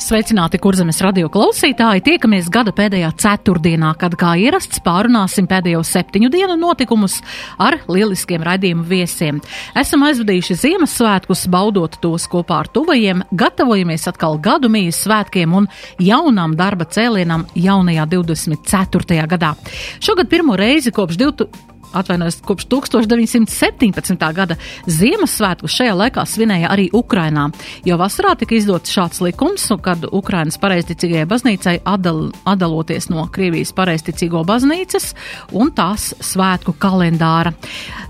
[0.00, 2.00] Sveicināti, kurzemes radio klausītāji!
[2.06, 7.18] Tiekamies gada pēdējā ceturtdienā, kad kā ierasts pārunāsim pēdējo septiņu dienu notikumus
[7.60, 9.42] ar lieliskiem raidījumu viesiem.
[9.76, 15.68] Esam aizvadījuši Ziemassvētkus, baudot tos kopā ar tuvajiem, gatavojamies atkal gadu mījas svētkiem un
[16.00, 19.26] jaunām darba cēlienam jaunajā 24.
[19.34, 19.52] gadā.
[20.00, 24.32] Šogad pirmo reizi kopš 2000 atvainojos, kopš 1917.
[24.34, 27.48] gada Ziemassvētku šajā laikā svinēja arī Ukrainā,
[27.86, 34.42] jo vasarā tika izdots šāds likums, kad Ukrainas pareizticīgajai baznīcai atdal, atdaloties no Krievijas pareizticīgo
[34.48, 35.12] baznīcas
[35.56, 37.54] un tās svētku kalendāra.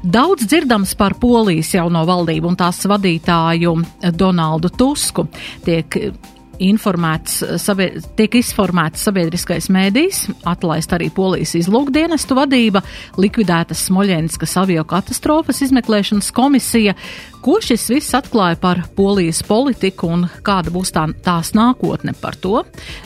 [0.03, 3.77] Daudz dzirdams par Polijas jauno valdību un tās vadītāju
[4.17, 5.27] Donaldu Tusku.
[5.65, 6.01] Tiek
[6.65, 12.83] informēts, sabie, tiek izformēts sabiedriskais mēdījis, atlaist arī polijas izlūkdienestu vadība,
[13.21, 16.97] likvidētas Smoļenskas avio katastrofas izmeklēšanas komisija,
[17.41, 22.59] Ko šis viss atklāja par polijas politiku un kāda būs tā, tās nākotne par to?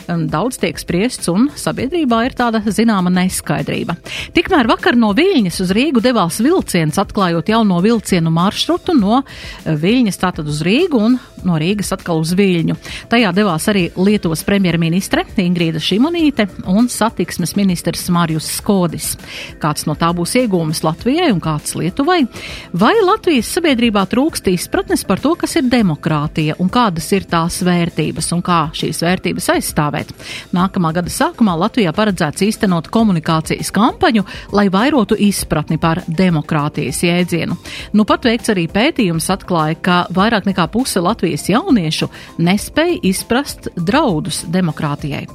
[0.09, 3.95] Daudz tiek spriests un sabiedrībā ir tāda zināma neskaidrība.
[4.35, 9.21] Tikmēr vakar no Viļņas uz Rīgu devās vilciens, atklājot jauno vilcienu maršrutu no
[9.63, 12.75] Viļņas tātad uz Rīgu un no Rīgas atkal uz Viļņu.
[13.11, 19.13] Tajā devās arī Lietuvas premjerministre Ingrīda Šimonīte un satiksmes ministrs Mārijus Skodis.
[19.63, 22.25] Kāds no tā būs iegūmis Latvijai un kāds Lietuvai?
[22.75, 24.24] Vai Latvijas sabiedrībā trūkst?
[24.25, 29.03] Trūkst izpratnes par to, kas ir demokrātija un kādas ir tās vērtības un kā šīs
[29.05, 30.13] vērtības aizstāvēt.
[30.55, 34.23] Nākamā gada sākumā Latvijā paredzēts īstenot komunikācijas kampaņu,
[34.57, 37.53] lai vairotu izpratni par demokrātijas jēdzienu.
[37.93, 42.09] Nu pat veikts arī pētījums atklāja, ka vairāk nekā puse Latvijas jauniešu
[42.41, 45.27] nespēja izprast draudus demokrātijai.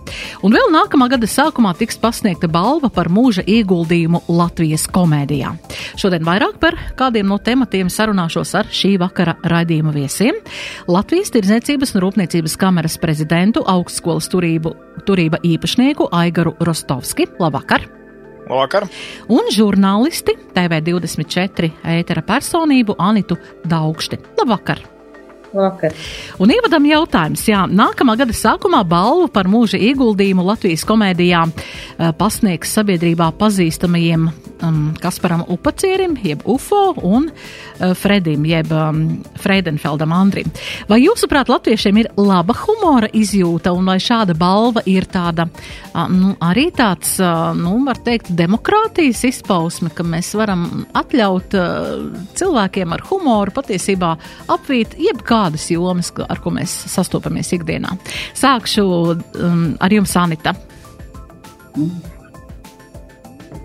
[0.42, 5.55] Un vēl nākamā gada sākumā tiks pasniegta balva par mūža ieguldījumu Latvijas komēdijā.
[5.95, 10.39] Šodien vairāk par kādiem no tematiem sarunāšos ar šī vakara raidījuma viesiem-
[10.95, 14.74] Latvijas Tirdzniecības un Rūpniecības kameras prezidentu, augstskolas turību,
[15.07, 17.29] turība īpašnieku Aigaru Rostovski.
[17.40, 17.86] Labvakar!
[18.48, 18.89] Labvakar!
[19.29, 23.39] Un žurnālisti TV24 ētera personību Anitu
[23.69, 24.19] Daugšti.
[24.40, 24.99] Labvakar!
[25.52, 25.94] Vakar.
[26.38, 32.70] Un ievadam jautājums, jā, nākamā gada sākumā balvu par mūža ieguldījumu Latvijas komēdijā uh, pasniegs
[32.78, 34.28] sabiedrībā pazīstamajiem
[34.62, 39.00] um, Kasparam Upacierim, jeb UFO, un uh, Fredim, jeb um,
[39.42, 40.52] Freidenfeldam Andrim.
[40.90, 46.36] Vai jūsuprāt, latviešiem ir laba humora izjūta, un vai šāda balva ir tāda, uh, nu,
[46.46, 52.06] arī tāds, uh, nu, var teikt, demokrātijas izpausme, ka mēs varam atļaut uh,
[52.39, 54.14] cilvēkiem ar humoru patiesībā
[54.55, 57.96] apvīt jebkā kādas jomas, ar ko mēs sastopamies ikdienā.
[58.39, 60.55] Sākšu um, ar jums, Anita.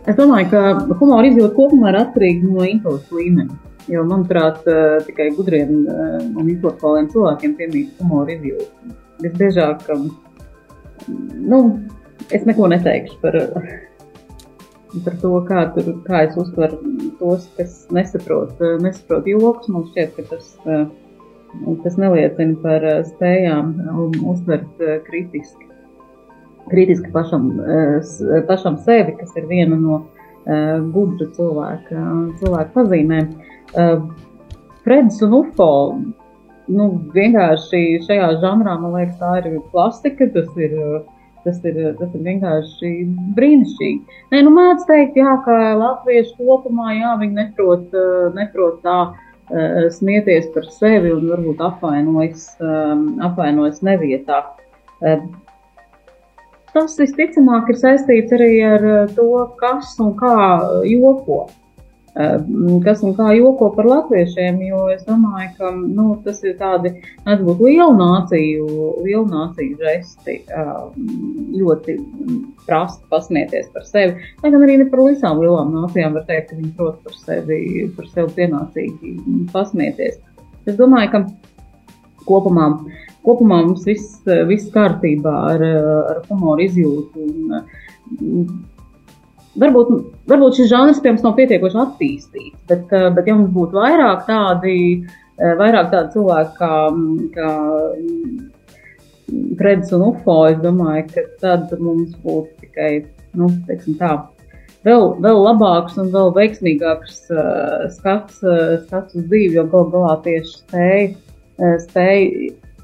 [0.05, 3.61] Es domāju, ka humora izjūta kopumā ir atkarīga no intelekta līmeņa.
[3.89, 8.93] Jo, manuprāt, uh, tikai gudriem uh, un intelektuāliem cilvēkiem piemīt humora izjūta.
[9.21, 10.07] Visbiežāk, um,
[11.51, 11.59] nu,
[12.33, 13.37] es neko neteikšu par,
[15.05, 16.81] par to, kā, tur, kā es uztveru
[17.19, 19.69] tos, kas nesaprot, uh, nesaprot joks.
[19.73, 20.85] Man šķiet, ka tas uh,
[21.83, 25.69] Tas neliecina par eh, spējām um, uztvert eh, kritiski,
[26.69, 28.11] kritiski pašam, eh,
[28.49, 30.03] pašam sevi, kas ir viena no
[30.93, 32.01] gudra cilvēka,
[32.37, 33.31] cilvēka pazīmēm.
[34.85, 35.69] Freds un UFO
[36.69, 36.85] nu,
[37.15, 40.75] vienkārši šajā žanrā, man liekas, tā ir klasika, tas ir,
[41.47, 42.91] tas ir, tas ir vienkārši
[43.39, 44.19] brīnišķīgi.
[44.35, 47.97] Nē, nu mēdz teikt, jā, ka latvieši kopumā, jā, viņi neprot,
[48.37, 48.99] neprot tā
[49.45, 54.39] Eh, smieties par sevi un varbūt apvainojas, ehm, apvainojas nevietā.
[55.05, 55.21] Eh,
[56.73, 59.27] tas visticamāk ir saistīts arī ar eh, to,
[59.59, 60.33] kas un kā
[60.89, 61.45] joko.
[62.15, 66.93] Kas un kā joko par latviešiem, jo es domāju, ka nu, tas ir tādi,
[67.25, 68.67] mēdz būt liela nāciju,
[69.03, 70.37] liela nāciju žesti,
[71.59, 71.97] ļoti
[72.63, 74.29] prasti pasmieties par sevi.
[74.43, 77.59] Lai gan arī ne par visām lielām nācijām var teikt, ka viņi prot par sevi,
[77.97, 79.15] par sevi pienācīgi
[79.51, 80.21] pasmieties.
[80.65, 81.25] Es domāju, ka
[82.29, 82.69] kopumā,
[83.27, 85.65] kopumā mums viss, viss kārtībā ar,
[86.13, 87.27] ar humoru izjūtu.
[88.15, 88.55] Un,
[89.61, 89.93] varbūt,
[90.31, 94.75] varbūt šis žanrs pie mums nav pietiekoši attīstīts, bet, bet ja mums būtu vairāk tādi,
[95.37, 96.73] vairāk tādi cilvēki kā,
[97.35, 97.53] kā
[99.57, 102.89] Freds un UFO, es domāju, ka tad mums būtu tikai,
[103.39, 104.11] nu, teiksim tā,
[104.85, 110.19] vēl, vēl labāks un vēl veiksmīgāks uh, skats, uh, skats uz dzīvi, jo gal galā
[110.27, 112.27] tieši spēj, uh, spēj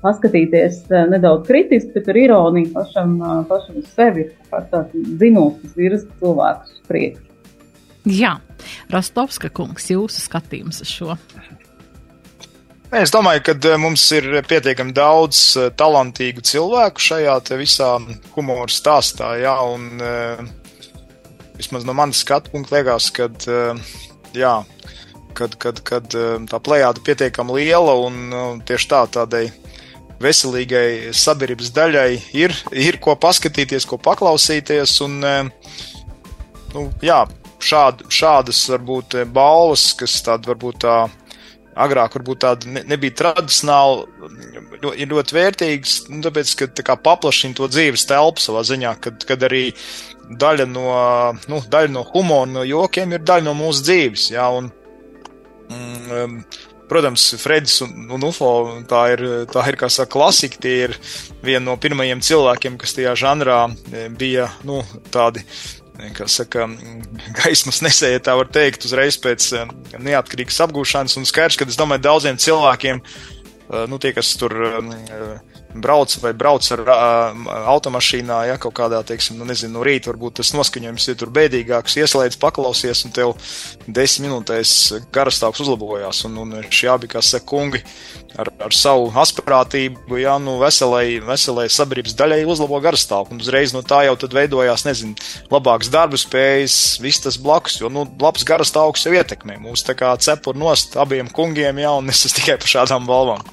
[0.02, 5.60] paskatīties uh, nedaudz kritiski, bet ar ironiju pašam, uh, pašam uz sevi, kā tāds zinošs,
[5.62, 7.28] kas virza cilvēkus uz priekšu.
[8.10, 8.36] Jā,
[8.90, 11.18] Rostovska kungs, jūsu skatījums uz šo.
[12.92, 17.94] Es domāju, ka eh, mums ir pietiekami daudz talantīgu cilvēku šajā visā
[18.34, 19.30] humora stāstā.
[19.40, 20.02] Jā, un,
[21.56, 23.30] vismaz no manas skatu punkta liekas, ka
[24.36, 24.56] jā,
[25.38, 29.46] kad, kad, kad tā plējāda ir pietiekami liela un tieši tā tādai
[30.24, 34.98] veselīgai sabiedrības daļai ir, ir ko paskatīties, ko paklausīties.
[35.06, 35.20] Un,
[36.74, 37.24] nu, jā,
[37.62, 41.00] šād, šādas varbūt balvas, kas tāda varbūt tā
[41.82, 44.06] agrāk varbūt tāda ne, nebija tradicionāla,
[44.92, 49.24] ir ļoti vērtīgas, nu, tāpēc, ka tā kā paplašina to dzīves telpu savā ziņā, kad,
[49.28, 49.70] kad arī
[50.42, 50.88] daļa no,
[51.52, 54.72] nu, daļa no humora, no jokiem ir daļa no mūsu dzīves, jā, un,
[55.72, 56.38] um,
[56.92, 58.54] protams, Fredis un, un UFO,
[58.90, 60.98] tā ir, tā ir, kā saka, klasika, tie ir
[61.44, 64.82] viena no pirmajiem cilvēkiem, kas tajā žanrā e, bija, nu,
[65.14, 65.46] tādi
[66.16, 66.66] kā saka,
[67.38, 71.18] gaismas nesēja, tā var teikt, uzreiz pēc eh, neatkarīgas apgūšanas.
[71.20, 73.02] Un skaidrs, ka es domāju, daudziem cilvēkiem,
[73.92, 79.38] nu, tie, kas tur eh, brauc vai brauc ar uh, automašīnā, ja kaut kādā, teiksim,
[79.40, 83.36] nu, nezinu, no rīta varbūt tas noskaņojums ir tur bēdīgāks, ieslēdz, paklausies, un tev
[83.88, 84.74] desmit minūtēs
[85.14, 87.82] garastāvs uzlabojās, un, un šie abi, kā saka, kungi
[88.40, 93.84] ar, ar savu asprātību, jā, nu, veselai, veselai sabiedrības daļai uzlabo garastāvku, un uzreiz no
[93.86, 95.16] tā jau tad veidojās, nezinu,
[95.52, 100.14] labāks darba spējas, viss tas blakus, jo, nu, labs garastāvks jau ietekmē mūs tā kā
[100.22, 103.48] cepur nost abiem kungiem, jā, un es esmu tikai par šādām balvām.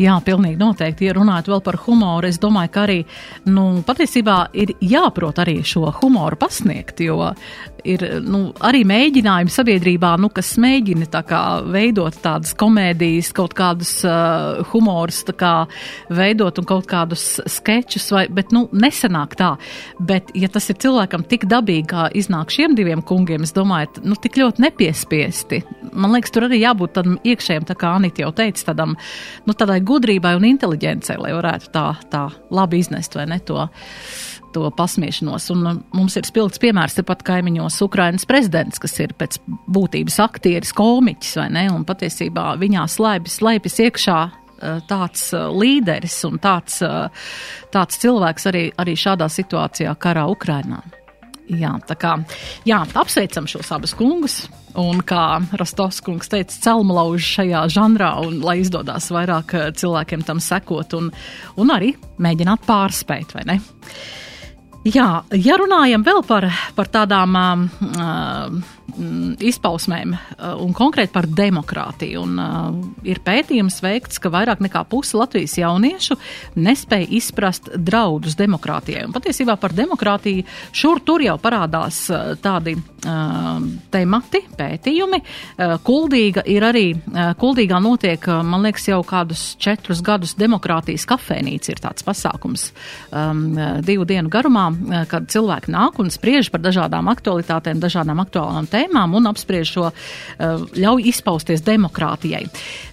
[0.00, 1.08] Jā, pilnīgi noteikti.
[1.08, 2.98] Ja runājot vēl par humoru, es domāju, ka arī
[3.52, 7.20] nu, patiesībā ir jāprot arī šo humoru pasniegt, jo
[7.84, 13.94] ir nu, arī mēģinājumi sabiedrībā, nu, kas mēģina tā kā veidot tādas komēdijas, kaut kādus
[14.06, 15.52] uh, humorus kā
[16.12, 19.52] veidot un kaut kādus skečus, vai, bet, nu, nesanāk tā.
[19.98, 24.16] Bet, ja tas ir cilvēkam tik dabīgi, kā iznāk šiem diviem kungiem, es domāju, nu,
[24.18, 25.62] tik ļoti nepiespiesti.
[25.92, 28.96] Man liekas, tur arī jābūt tādam iekšējam, tā kā Anita jau teica, tādam,
[29.46, 33.66] nu, tādai gudrībai un inteliģencei, lai varētu tā, tā labi iznest vai ne to
[34.52, 35.50] to pasmiešanos.
[35.50, 39.40] Un uh, mums ir spilgts piemērs tepat kaimiņos Ukrainas prezidents, kas ir pēc
[39.72, 41.66] būtības aktieris, komiķis, vai ne?
[41.72, 46.82] Un patiesībā viņā slēpjas, slēpjas iekšā uh, tāds uh, līderis un tāds,
[47.72, 50.82] tāds cilvēks arī, arī šādā situācijā karā Ukrainā.
[51.58, 52.16] Jā, tā kā
[52.68, 54.42] jā, apsveicam šos abus kungus.
[54.78, 60.96] Un kā Rostovs kungs teica, celmlauž šajā žanrā, un lai izdodas vairāk cilvēkiem tam sekot
[60.96, 61.10] un,
[61.60, 61.90] un arī
[62.24, 63.58] mēģināt pārspēt, vai ne?
[64.88, 68.56] Jā, ja runājam vēl par, par tādām uh,
[69.42, 72.22] izpausmēm uh, un konkrēti par demokrātiju.
[72.26, 76.18] Un, uh, ir pētījums veikts, ka vairāk nekā puse Latvijas jauniešu
[76.60, 79.06] nespēja izprast draudus demokrātijai.
[79.06, 80.44] Un patiesībā par demokrātiju
[80.76, 83.62] šur tur jau parādās uh, tādi uh,
[83.94, 85.22] temati, pētījumi.
[85.22, 91.06] Uh, kuldīga ir arī, uh, kuldīgā notiek, uh, man liekas, jau kādus četrus gadus demokrātijas
[91.08, 92.68] kafēnīca ir tāds pasākums
[93.08, 93.46] um,
[93.86, 99.18] divu dienu garumā, uh, kad cilvēki nāk un spriež par dažādām aktualitātēm, dažādām aktuālām tēmām
[99.18, 102.46] un apspriež šo, eh, ļauj izpausties demokrātijai.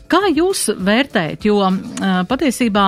[0.10, 1.60] Kā jūs vērtējat, jo
[2.30, 2.86] patiesībā,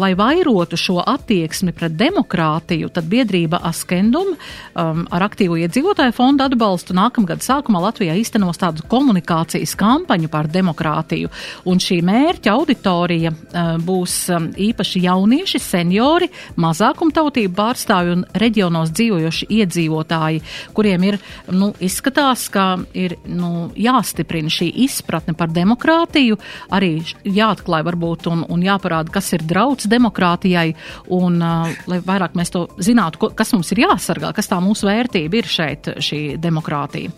[0.00, 6.96] lai vairotu šo attieksmi pret demokrātiju, tad biedrība Askendum um, ar aktīvu iedzīvotāju fondu atbalstu
[6.98, 11.30] nākamgad sākumā Latvijā īstenos tādu komunikācijas kampaņu par demokrātiju,
[11.70, 19.50] un šī mērķa auditorija uh, būs um, īpaši jaunieši, seniori, mazākumtautību pārstāvi un reģionos dzīvojoši
[19.60, 20.42] iedzīvotāji,
[20.74, 21.20] kuriem ir,
[21.54, 22.66] nu, izskatās, ka
[22.98, 26.42] ir, nu, jāstiprina šī izpratne par demokrātiju,
[26.74, 26.90] arī
[27.24, 30.72] jāatklāj varbūt un, un jāparāda, kas ir drauds demokrātijai,
[31.14, 34.88] un uh, lai vairāk mēs to zinātu, ko, kas mums ir jāsargā, kas tā mūsu
[34.88, 37.12] vērtība ir šeit, šī demokrātija.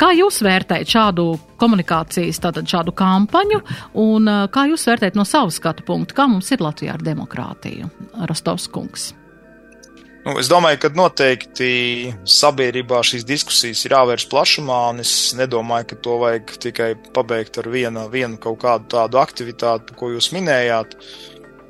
[0.00, 1.26] Kā jūs vērtējat šādu
[1.62, 3.62] komunikācijas, tātad šādu kampaņu,
[4.02, 7.90] un uh, kā jūs vērtējat no savas skatu punktu, kā mums ir Latvijā ar demokrātiju?
[8.28, 9.12] Rostovs kungs.
[10.22, 11.68] Nu, es domāju, ka noteikti
[12.30, 17.66] sabiedrībā šīs diskusijas ir jāvērš plašumā, un es nedomāju, ka to vajag tikai pabeigt ar
[17.72, 20.94] vienu, vienu kaut kādu tādu aktivitāti, ko jūs minējāt.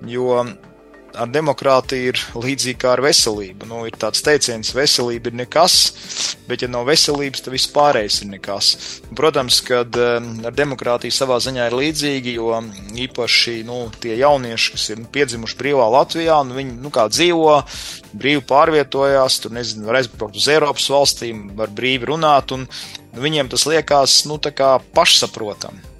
[0.04, 0.42] Jo
[1.18, 3.66] ar demokrātiju ir līdzīgi kā ar veselību.
[3.68, 5.76] Nu, ir tāds teiciens, veselība ir nekas,
[6.48, 8.70] bet ja nav veselības, tad viss pārējais ir nekas.
[9.16, 12.58] Protams, ka ar demokrātiju savā ziņā ir līdzīgi, jo
[13.06, 17.60] īpaši nu, tie jaunieši, kas ir piedzimuši brīvā Latvijā, nu, viņi nu, dzīvo,
[18.16, 23.52] brīvi pārvietojās, tur nezinu, var aizbraukt uz Eiropas valstīm, var brīvi runāt, un nu, viņiem
[23.52, 24.40] tas liekas nu,
[24.96, 25.91] pašsaprotami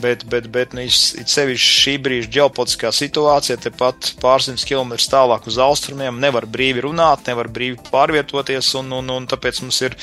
[0.00, 5.58] bet, bet, bet nu, it sevišķi šī brīža ģeopolitiskā situācija, tepat pārsimt kilometrus tālāk uz
[5.62, 9.96] austrumiem, nevar brīvi runāt, nevar brīvi pārvietoties, un, un, un tāpēc mums ir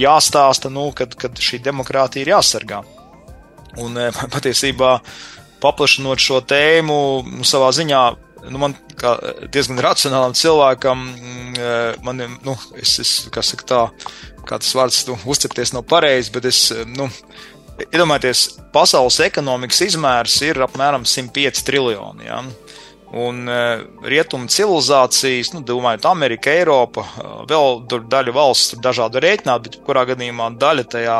[0.00, 2.82] jāstāsta, nu, kad, kad šī demokrātija ir jāsargā.
[3.82, 4.96] Un e, patiesībā
[5.62, 7.00] paplašinot šo tēmu,
[7.38, 8.04] nu, savā ziņā,
[8.50, 9.16] nu, man kā
[9.52, 11.10] diezgan racionālam cilvēkam,
[11.54, 11.74] e,
[12.06, 13.82] man, nu, es, es kā saka tā,
[14.46, 17.10] kā tas vārds, nu, uzcepties nav pareizi, bet es, nu,
[17.76, 18.42] Iedomājieties,
[18.72, 22.24] pasaules ekonomikas izmērs ir apmēram 105 triljoni.
[22.24, 22.40] Ja?
[23.16, 29.22] Un uh, rietumu civilizācijas, nu, domājot, Amerika, Eiropa, uh, vēl tur daļa valsts, tur dažādi
[29.22, 31.18] rēķināt, bet kurā gadījumā daļa tajā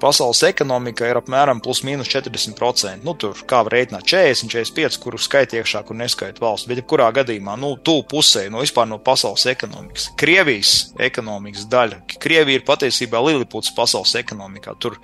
[0.00, 3.04] pasaules ekonomikā ir apmēram plus mīnus 40%.
[3.06, 7.10] Nu, tur kā var rēķināt 40, 45, kuru skait iekšā, kur neskait valsts, bet jebkurā
[7.20, 10.10] gadījumā, nu, tuvu pusē no vispār no pasaules ekonomikas.
[10.20, 12.02] Krievijas ekonomikas daļa.
[12.20, 14.76] Krievija ir patiesībā Liliputs pasaules ekonomikā.
[14.80, 14.98] Tur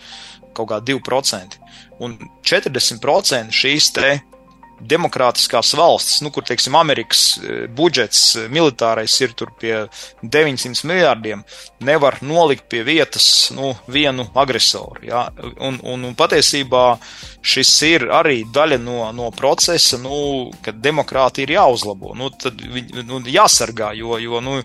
[0.57, 1.61] kaut kā 2%.
[2.05, 4.17] Un 40% šīs te
[4.81, 9.87] demokrātiskās valstis, nu, kur, teiksim, Amerikas e, budžets e, militārais ir tur pie
[10.23, 11.45] 900 miljārdiem,
[11.87, 15.27] nevar nolikt pie vietas, nu, vienu agresoru, jā.
[15.57, 16.85] Un, un, un patiesībā
[17.47, 22.61] šis ir arī daļa no, no procesa, nu, kad demokrātija ir jāuzlabo, nu, tad,
[23.07, 24.61] nu, jāsargā, jo, jo, nu,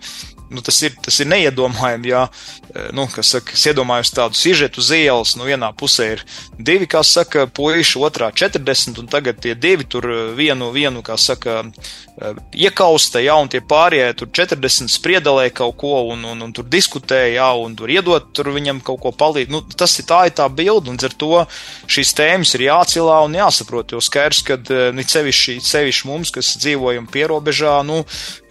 [0.51, 2.11] nu, tas, ir, tas ir neiedomājami.
[2.11, 2.25] Ja,
[2.73, 6.25] eh, nu, saka, es iedomājos tādu sižetu uz ielas, nu, vienā pusē ir
[6.59, 11.17] divi, kā saka, puiši, otrā 40, un tagad tie divi tur eh, vienu, vienu kā
[11.19, 16.53] saka, eh, iekausta, ja, un tie pārējie tur 40 spriedelē kaut ko, un, un, un
[16.53, 19.51] tur diskutē, ja, un tur iedot tur viņam kaut ko palīdz.
[19.53, 21.45] Nu, tas ir tā, ir tā bilde, un ar to
[21.91, 24.59] šīs tēmas ir jācilā un jāsaprot, jo skaidrs, ka
[24.95, 28.01] nu, sevišķi, sevišķi mums, kas dzīvojam pierobežā, nu,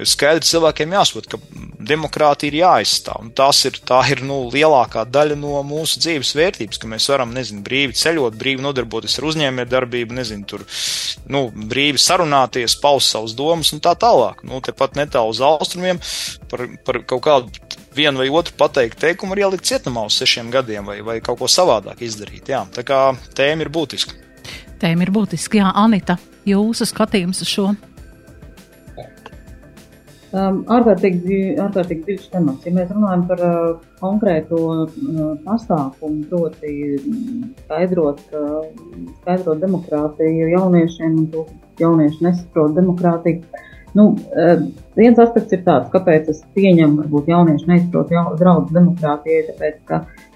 [0.01, 3.25] skaidrs cilvēkiem jāsaprot, ka demokrātija ir jāaizstāv.
[3.25, 7.35] Un tas ir, tā ir nu, lielākā daļa no mūsu dzīves vērtības, ka mēs varam,
[7.37, 10.65] nezinu, brīvi ceļot, brīvi nodarboties ar uzņēmējdarbību, nezinu, tur,
[11.33, 14.45] nu, brīvi sarunāties, paust savus domas un tā tālāk.
[14.47, 16.01] Nu, tepat netālu uz austrumiem
[16.51, 20.87] par, par kaut kādu vienu vai otru pateikt teikumu var ielikt cietumā uz sešiem gadiem
[20.87, 22.53] vai, vai kaut ko savādāk izdarīt.
[22.53, 22.65] Jā.
[22.75, 23.01] Tā kā
[23.37, 24.17] tēma ir būtiska.
[24.81, 26.17] Tēma ir būtiska, jā, Anita,
[26.49, 27.67] jūsu skatījums uz šo.
[30.31, 32.67] Um, ārkārtīgi, ārkārtīgi dziļš temats.
[32.67, 36.75] Ja mēs runājam par uh, konkrēto uh, pasākumu, proti
[37.65, 38.69] skaidrot, uh,
[39.23, 41.43] skaidrot demokrātiju jauniešiem un to,
[41.83, 43.67] jaunieši nesaprot demokrātiju,
[43.99, 44.63] nu, uh,
[44.95, 50.05] viens aspekts ir tāds, kāpēc es pieņemu, varbūt jaunieši nesaprot jau, draudz demokrātijai, tāpēc, ka
[50.05, 50.30] uh,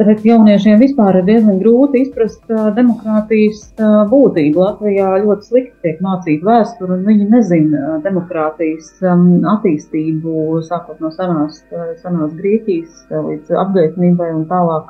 [0.00, 4.62] Tāpēc jauniešiem vispār ir diezgan grūti izprast uh, demokrātijas uh, būtību.
[4.62, 11.10] Latvijā ļoti slikti tiek mācīta vēsture, un viņi nezina uh, demokrātijas um, attīstību sākot no
[11.12, 14.88] senās, uh, senās Grieķijas uh, līdz apgaismībai un tālāk.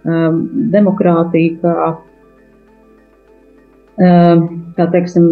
[0.00, 0.42] Um,
[0.74, 1.92] demokrātija kā
[3.98, 5.24] kā teiksim,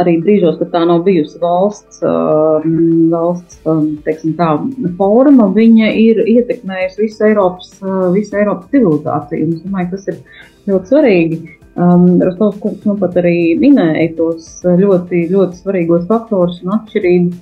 [0.00, 4.54] arī brīžos, kad tā nav bijusi valsts, ehm, valsts ehm, teiksim, tā,
[4.98, 7.74] forma, viņa ir ietekmējusi visu Eiropas,
[8.14, 9.50] visu Eiropas civilizāciju.
[9.56, 10.22] Es domāju, tas ir
[10.70, 11.40] ļoti svarīgi.
[11.74, 17.40] Um, Rostovs kungs nu pat arī minēja tos ļoti, ļoti svarīgos faktorus un atšķirību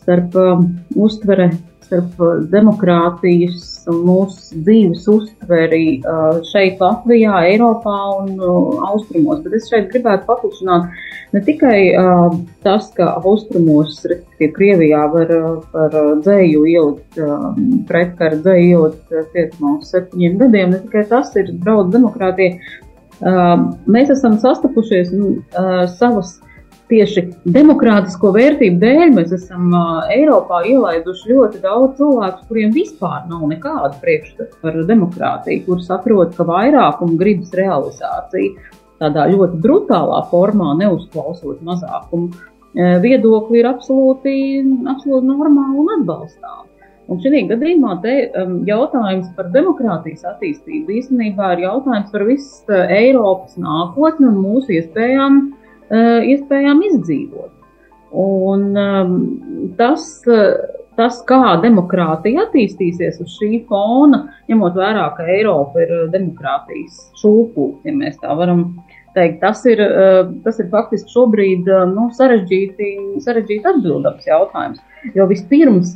[0.00, 0.64] starp um,
[0.98, 1.52] uztvere
[1.84, 9.42] starp uh, demokrātijas un mūsu dzīves uztveri uh, šeit Latvijā, Eiropā un uh, austrumos.
[9.44, 10.88] Bet es šeit gribētu paplašināt
[11.34, 11.78] ne tikai
[12.62, 15.32] tas, ka austrumos, respektīvi Krievijā, var
[15.72, 17.18] par dzēju ielikt,
[17.88, 22.60] pretkara dzēju ielikt cietumā uz septiņiem gadiem, ne tikai tas ir draudz demokrātija.
[23.90, 25.40] Mēs esam sastapušies un
[25.98, 26.36] savas
[26.94, 27.24] tieši
[27.56, 29.74] demokrātisko vērtību dēļ mēs esam
[30.14, 36.46] Eiropā ielaiduši ļoti daudz cilvēku, kuriem vispār nav nekāda priekšstata par demokrātiju, kur saprot, ka
[36.48, 38.72] vairākuma gribas realizācija
[39.02, 42.30] tādā ļoti brutālā formā, neuzklausot mazākumu
[42.74, 44.36] viedokli, ir absolūti,
[44.90, 46.70] absolūti normāli un atbalstāmi.
[47.04, 53.58] Un šī gadījumā te, um, jautājums par demokrātijas attīstību īstenībā ir jautājums par visu Eiropas
[53.60, 55.42] nākotni un mūsu iespējām
[55.92, 57.52] iespējām izdzīvot.
[58.14, 59.14] Un um,
[59.78, 60.06] tas,
[60.98, 67.96] tas, kā demokrātija attīstīsies uz šī fona, ņemot vērā, ka Eiropa ir demokrātijas šūpūks, ja
[67.96, 68.68] mēs tā varam
[69.14, 69.82] teikt, tas ir,
[70.46, 72.90] tas ir faktiski šobrīd nu, sarežģīti,
[73.22, 74.82] sarežģīti atbildams jautājums.
[75.14, 75.94] Jo vispirms,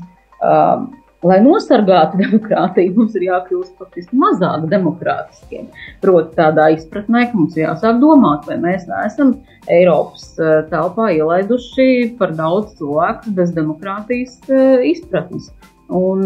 [1.27, 5.67] lai nosargātu demokrātiju, mums ir jākļūst faktiski mazāk demokrātiskiem.
[6.05, 9.35] Proti, tādā izpratnē, ka mums jāsāk domāt, vai mēs neesam
[9.69, 10.31] Eiropas
[10.71, 14.39] telpā ielaiduši par daudz cilvēku bez demokrātijas
[14.87, 15.51] izpratnes.
[15.89, 16.25] Un,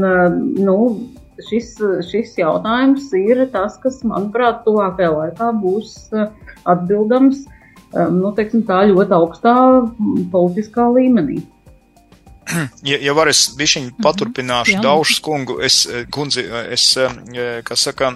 [0.58, 0.76] nu,
[1.48, 1.74] šis,
[2.10, 6.30] šis jautājums ir tas, kas, manuprāt, tuvākajā laikā būs eh,
[6.68, 7.44] atbildams
[7.92, 9.54] nu, teiksim, tā ļoti augstā
[10.32, 11.42] politiskā līmenī.
[12.90, 14.82] Ja, ja var es bišķiņu paturpināšu mm -hmm.
[14.82, 18.12] Daušas kungu, es, eh, kundzi, es, eh, kas saka,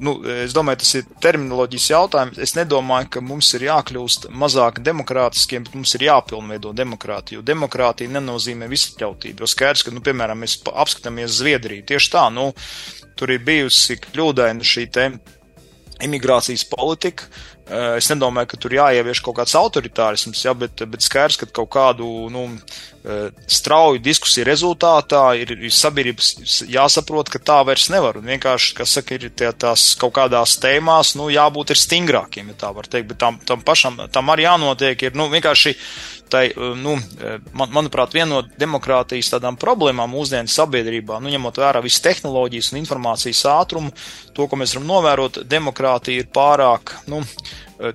[0.00, 0.14] nu,
[0.44, 2.38] es domāju, tas ir terminoloģijas jautājums.
[2.38, 7.38] Es nedomāju, ka mums ir jākļūst mazāk demokrātiskiem, bet mums ir jāpilnveido demokrātija.
[7.38, 9.44] Jo demokrātija nenozīmē visapļautību.
[9.44, 11.86] Jo skaidrs, ka, nu, piemēram, mēs apskatāmies Zviedriju.
[11.86, 12.52] Tieši tā, nu,
[13.16, 15.10] tur ir bijusi kļūdaina šī te
[16.02, 17.28] imigrācijas politika.
[17.70, 21.68] Eh, es nedomāju, ka tur jāievieš kaut kāds autoritārisms, ja, bet, bet skaidrs, ka kaut
[21.70, 22.42] kādu nu,
[23.06, 28.18] eh, strauju diskusiju rezultātā ir, ir sabiedrības jāsaprot, ka tā vairs nevar.
[28.18, 32.58] Un vienkārši, kas saka, ir tie, tās kaut kādās tēmās, nu, jābūt ir stingrākiem, ja
[32.64, 35.76] tā var teikt, bet tam, tam pašam, tam arī jānotiek, ir, nu, vienkārši
[36.32, 36.98] tai, eh, nu,
[37.54, 42.82] man, manuprāt, viena no demokrātijas tādām problēmām mūsdienu sabiedrībā, nu, ņemot vērā visas tehnoloģijas un
[42.82, 43.94] informācijas ātrumu,
[44.34, 47.22] to, ko mēs varam novērot, demokrātija ir pārāk, nu,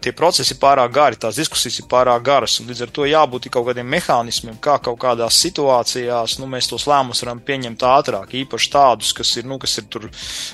[0.02, 3.70] tie procesi ir pārāk gari, tās diskusijas ir pārāk garas, līdz ar to jābūt kaut
[3.70, 9.14] kādiem mehānismiem, kā kaut kādās situācijās, nu, mēs tos lēmumus varam pieņemt ātrāk, īpaši tādus,
[9.18, 10.10] kas ir, nu, kas ir tur,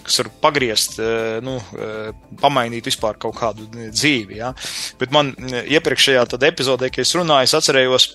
[0.06, 1.00] kas var pagriezt,
[1.46, 1.58] nu,
[2.42, 4.54] pamainīt vispār kaut kādu dzīvi, ja.
[5.02, 5.34] Bet man
[5.64, 8.10] iepriekšējā epizodē, kad es runāju, es atcerējos,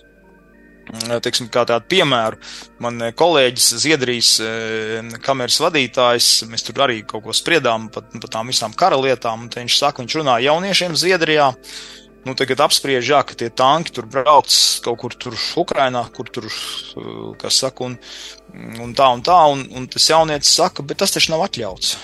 [1.25, 2.39] teiksim, kā tādu piemēru.
[2.85, 4.33] Man kolēģis Zviedrijas
[5.25, 9.79] kameras vadītājs, mēs tur arī kaut ko spriedām par, par tām visām kara lietām, viņš
[9.79, 11.53] saka, viņš runā jauniešiem Zviedrijā.
[12.27, 14.53] Nu, tagad apspriež, jā, ka tie tanki tur brauc
[14.85, 16.49] kaut kur tur Ukrainā, kur tur,
[17.41, 17.95] kas saka, un,
[18.83, 21.95] un tā un tā, un, un tas jaunietis saka, bet tas taču nav atļauts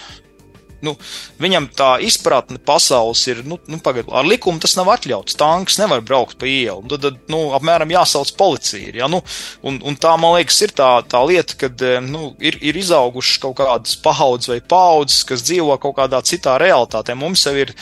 [0.85, 0.95] nu,
[1.43, 5.39] viņam tā izpratne pasaules ir, nu, nu pagaid, ar likumu tas nav atļauts.
[5.41, 6.85] Tanks nevar braukt pa ielu.
[6.93, 8.95] Tad, tad nu, apmēram jāsauc policija.
[9.01, 9.11] Ja?
[9.11, 9.23] Nu,
[9.67, 13.41] un, un tā, man liekas, ir tā, tā lieta, kad eh, nu, ir, ir izaugušas
[13.43, 17.17] kaut kādas paudzes vai paudzes, kas dzīvo kaut kādā citā realitātē.
[17.19, 17.75] Mums jau ir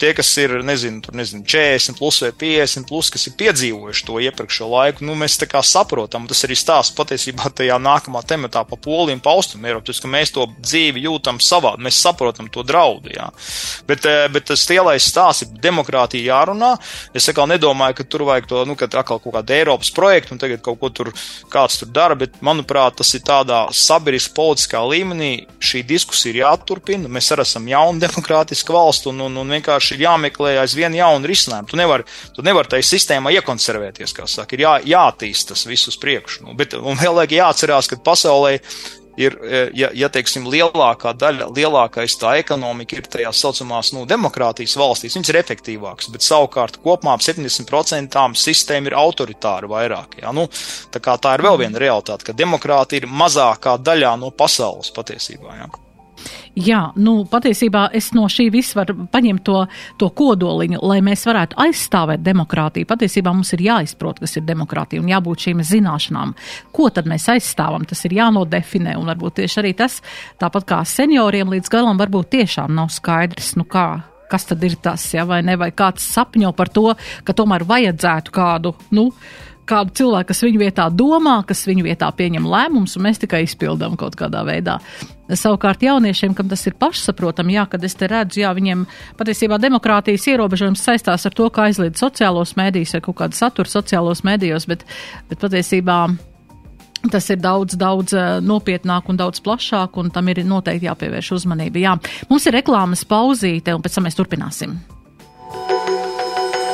[0.00, 4.20] tie, kas ir, nezinu, tur, nezinu, 40 plus vai 50 plus, kas ir piedzīvojuši to
[4.28, 8.78] iepriekšējo laiku, nu, mēs tā kā saprotam, tas arī stāsts patiesībā tajā nākamā tematā pa
[8.80, 13.28] poliem, pa austrumu Eiropu, ka mēs to dzīvi jūtam savādi, mēs saprotam to draudu, jā.
[13.88, 16.74] Bet, eh, bet tas lielais stāsts ir demokrātija jārunā.
[17.14, 20.42] Es atkal nedomāju, ka tur vajag to, nu, ka atkal kaut kādu Eiropas projektu un
[20.42, 21.12] tagad kaut ko tur
[21.50, 25.46] kāds tur dara, bet, manuprāt, tas ir tādā sabiedriskā politiskā līmenī.
[25.60, 27.08] Šī diskusija ir jāturpina.
[27.08, 31.28] Mēs arī esam jauna demokrātiska valsts un, un, un vienkārši vienkārši ir jāmeklē aizvien jauni
[31.28, 31.68] risinājumi.
[31.68, 32.04] Tu nevari
[32.42, 36.42] nevar tajā sistēmā iekonservēties, kā saka, ir jā, jātīst tas visus priekš.
[36.44, 38.58] Nu, bet, un vēl liek jāatcerās, ka pasaulē
[39.18, 44.76] ir, e, ja, ja teiksim, lielākā daļa, lielākais tā ekonomika ir tajās saucamās nu, demokrātijas
[44.76, 50.20] valstīs, viņas ir efektīvākas, bet savukārt kopumā ap 70% sistēma ir autoritāra vairāk.
[50.22, 50.32] Ja?
[50.32, 50.48] Nu,
[50.92, 55.60] tā, tā ir vēl viena realitāte, ka demokrātija ir mazākā daļā no pasaules patiesībā.
[55.64, 55.70] Ja?
[56.58, 59.60] Jā, nu, patiesībā es no šī visa varu paņemt to,
[60.00, 62.88] to kodoliņu, lai mēs varētu aizstāvēt demokrātiju.
[62.88, 66.32] Patiesībā mums ir jāizprot, kas ir demokrātija un jābūt šīm zināšanām.
[66.74, 67.84] Ko tad mēs aizstāvam?
[67.86, 70.00] Tas ir jānodefinē un varbūt tieši arī tas,
[70.40, 73.86] tāpat kā senioriem līdz galam varbūt tiešām nav skaidrs, nu kā,
[74.32, 76.88] kas tad ir tas, ja, vai ne, vai kāds sapņo par to,
[77.24, 79.12] ka tomēr vajadzētu kādu, nu,
[79.68, 83.94] kādu cilvēku, kas viņu vietā domā, kas viņu vietā pieņem lēmumus, un mēs tikai izpildām
[84.00, 84.78] kaut kādā veidā.
[85.28, 88.86] Savukārt jauniešiem, kam tas ir pašsaprotami, jā, kad es te redzu, jā, viņiem
[89.18, 94.24] patiesībā demokrātijas ierobežojums saistās ar to, kā aizliedz sociālos mēdījus vai kaut kādu saturu sociālos
[94.24, 94.86] mēdījos, bet,
[95.28, 96.00] bet patiesībā
[97.12, 101.82] Tas ir daudz, daudz eh, nopietnāk un daudz plašāk, un tam ir noteikti jāpievērš uzmanība.
[101.84, 101.94] Jā,
[102.30, 104.74] mums ir reklāmas pauzīte, un pēc tam mēs turpināsim.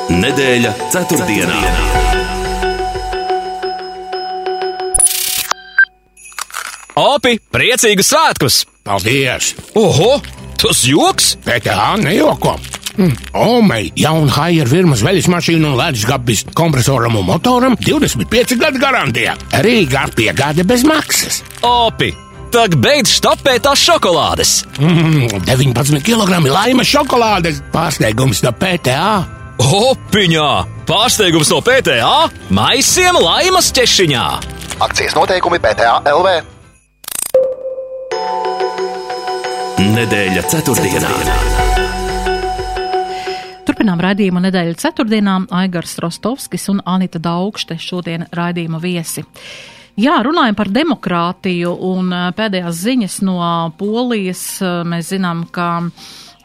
[0.09, 1.61] Nedēļa ceturtdienā.
[1.61, 2.04] ceturtdienā.
[6.95, 8.61] Opi, priecīgus svētkus!
[8.87, 9.49] Paldies!
[9.75, 10.13] Oho,
[10.55, 11.33] tas joks!
[11.43, 12.53] PTA nejoko!
[12.95, 13.11] Mm.
[13.35, 19.35] Omei, jauna Haier firmas veļas mašīna un ledus gabis kompresoram un motoram 25 gadu garantija.
[19.65, 21.41] Rīgā piegāde bez maksas.
[21.67, 22.13] Opi!
[22.55, 24.55] Tak beidz stopēt tās šokolādes!
[24.79, 27.59] Mm, 19 kg laima šokolādes!
[27.75, 29.11] Pārsteigums no PTA!
[29.59, 30.49] Opiņā!
[30.87, 32.15] Pārsteigums no PTA!
[32.55, 34.27] Maisiem laimas ķešiņā!
[34.79, 36.54] Akcijas noteikumi PTA LV!
[39.95, 41.09] Nedēļa ceturtdienā.
[43.63, 49.23] turpinām raidījumu nedēļu ceturtdienām Aigars Rostovskis un Anita Daugšte šodien raidījuma viesi.
[49.95, 53.37] Jā, runājam par demokrātiju un pēdējās ziņas no
[53.79, 54.43] Polijas.
[54.61, 55.85] Mēs zinām, ka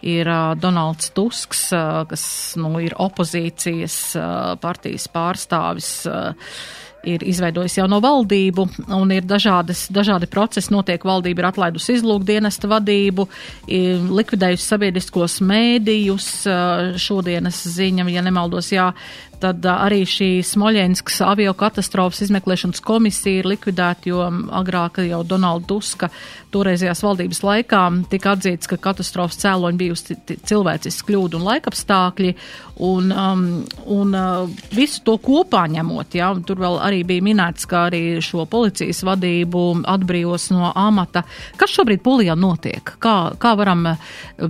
[0.07, 0.31] ir
[0.63, 1.65] Donalds Tusks,
[2.13, 2.27] kas
[2.61, 3.99] nu, ir opozīcijas
[4.63, 5.91] partijas pārstāvis
[7.09, 11.05] ir izveidojis jauno valdību un ir dažādas, dažādi procesi, notiek.
[11.07, 13.27] Valdība ir atlaidusi izlūkdienesta vadību,
[14.21, 16.29] likvidējusi sabiedriskos mēdījus,
[17.01, 18.91] šodienas ziņa, ja nemaldos, jā,
[19.40, 24.26] tad arī šī Smoļenskas avio katastrofas izmeklēšanas komisija ir likvidēta, jo
[24.61, 26.11] agrāk jau Donalda Tuska
[26.50, 30.16] toreizajās valdības laikā tika atzīts, ka katastrofas cēloņi bijusi
[30.48, 32.35] cilvēcisks kļūdu un laikapstākļi,
[32.81, 33.44] un, um,
[33.92, 38.46] un uh, visu to kopā ņemot, jā, tur vēl arī bija minēts, ka arī šo
[38.50, 41.24] policijas vadību atbrīvos no amata.
[41.61, 42.94] Kas šobrīd Polijā notiek?
[43.03, 43.85] Kā, kā varam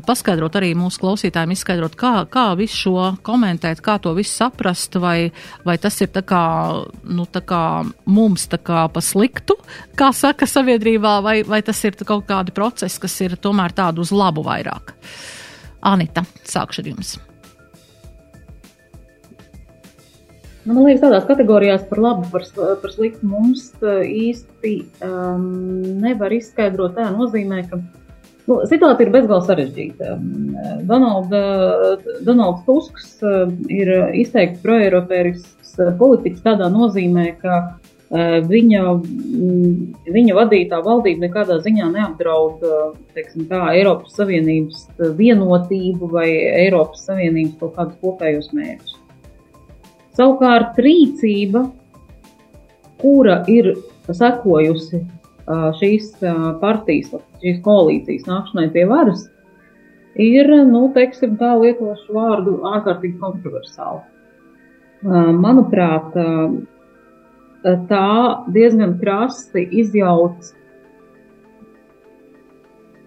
[0.06, 4.79] paskaidrot arī mūsu klausītājiem, izskaidrot, kā, kā visu šo komentēt, kā to visu saprast?
[4.80, 5.32] Saprast, vai,
[5.64, 9.56] vai tas ir tā kā, nu, tā kā mums tā kā pa sliktu,
[9.96, 14.12] kā saka sabiedrībā, vai, vai tas ir kaut kādi procesi, kas ir tomēr tādu uz
[14.12, 14.94] labu vairāk.
[15.82, 17.18] Anita, sākšu ar jums.
[20.60, 22.44] Nu, man liekas, tādās kategorijās par labu, par,
[22.82, 25.46] par sliktu mums īsti um,
[26.02, 26.98] nevar izskaidrot.
[26.98, 27.80] Tā nozīmē, ka
[28.50, 30.14] Nu, situācija ir bezgalīgi sarežģīta.
[30.88, 31.40] Donalda,
[32.26, 39.76] Donalds Tusks eh, ir izteikti proeiropērisks eh, politiķis tādā nozīmē, ka eh, viņa, mm,
[40.16, 42.66] viņa vadītā valdība nekādā ziņā neapdraud
[43.14, 44.82] teiksim, tā, Eiropas Savienības
[45.20, 46.26] vienotību vai
[46.64, 48.98] Eiropas Savienības kaut kādus kopējos mērķus.
[50.18, 51.68] Savukārt rīcība,
[52.98, 53.76] kura ir
[54.10, 55.04] sekojusi
[55.80, 56.12] šīs
[56.60, 59.26] partijas, šīs koalīcijas nākšanai pie varas,
[60.20, 64.02] ir, nu, teiksim, tā lietošu vārdu ārkārtīgi kontroversāli.
[65.40, 66.16] Manuprāt,
[67.90, 68.08] tā
[68.52, 70.52] diezgan krasi izjauc,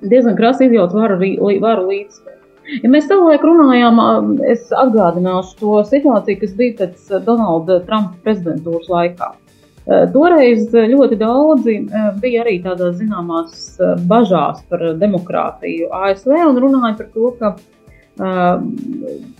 [0.01, 1.19] diezgan krasi izjauc varu,
[1.61, 2.39] varu līdzsvaru.
[2.79, 3.99] Ja mēs savulaik runājām,
[4.47, 9.33] es atgādināšu to situāciju, kas bija pēc Donalda Trumpa prezidentūras laikā.
[9.83, 16.59] Eh, toreiz ļoti daudzi eh, bija arī tādās zināmās eh, bažās par demokrātiju ASV un
[16.63, 18.61] runāja par to, ka uh,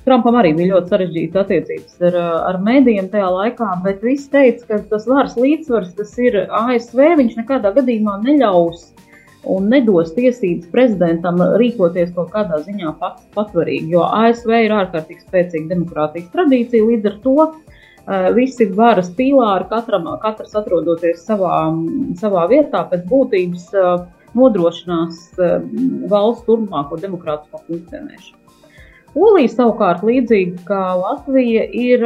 [0.04, 4.82] Trumpam arī bija ļoti sarežģītas attiecības ar, ar mēdījiem tajā laikā, bet visi teica, ka
[4.92, 8.90] tas varas līdzsvars, tas ir ASV, viņš nekādā gadījumā neļaus
[9.54, 15.72] un nedos tiesības prezidentam rīkoties kaut kādā ziņā pats patvarīgi, jo ASV ir ārkārtīgi spēcīga
[15.72, 17.63] demokrātijas tradīcija, līdz ar to Eh,
[18.36, 21.72] visi varas pīlāri, katram, katrs atrodoties savā,
[22.20, 23.92] savā vietā, pēc būtības eh,
[24.36, 25.60] nodrošinās eh,
[26.12, 28.40] valsts turpmāko demokrātisko funkcionēšanu.
[29.14, 32.02] Polija savukārt, līdzīgi kā Latvija, ir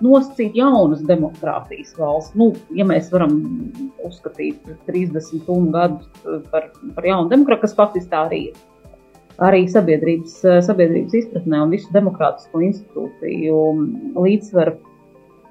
[0.00, 2.36] nosacīt jaunas demokrātijas valsts.
[2.38, 3.34] Nu, ja mēs varam
[4.06, 6.06] uzskatīt 30 gadus
[6.52, 8.60] par, par jaunu demokrātiju, kas faktiski tā arī ir.
[9.40, 13.60] Arī sabiedrības, sabiedrības izpratnē un visu demokrātisko institūciju
[14.22, 14.76] līdzsvaru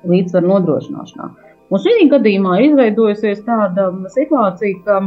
[0.07, 1.29] līdzsvaru nodrošināšanā.
[1.69, 5.01] Un šī gadījumā ir izveidojusies tāda situācija, ka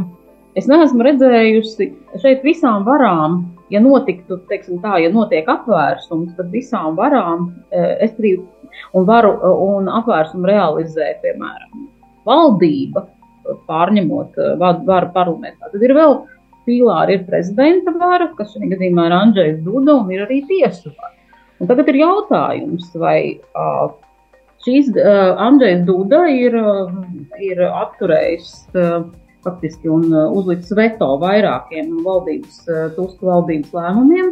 [0.59, 1.89] es neesmu redzējusi
[2.21, 3.41] šeit visām varām,
[3.73, 8.47] ja notiktu, teiksim tā, ja notiek apvērsums, tad visām varām e, es gribu
[8.95, 9.33] un varu
[9.65, 11.89] un apvērsumu realizē, piemēram,
[12.27, 13.07] valdība
[13.67, 15.71] pārņemot e, varu parlamentā.
[15.73, 16.15] Tad ir vēl
[16.67, 21.11] pīlāri, ir prezidenta vara, kas šajā gadījumā ir Andrzejs Duda, un ir arī tiesu vara.
[21.61, 23.91] Un tagad ir jautājums, vai uh,
[24.63, 26.55] Šīs uh, Andrzejs Duda ir,
[27.43, 29.03] ir apturējis uh,
[29.43, 32.61] faktiski un uzlicis veto vairākiem valdības,
[32.95, 34.29] Tuska valdības lēmumiem.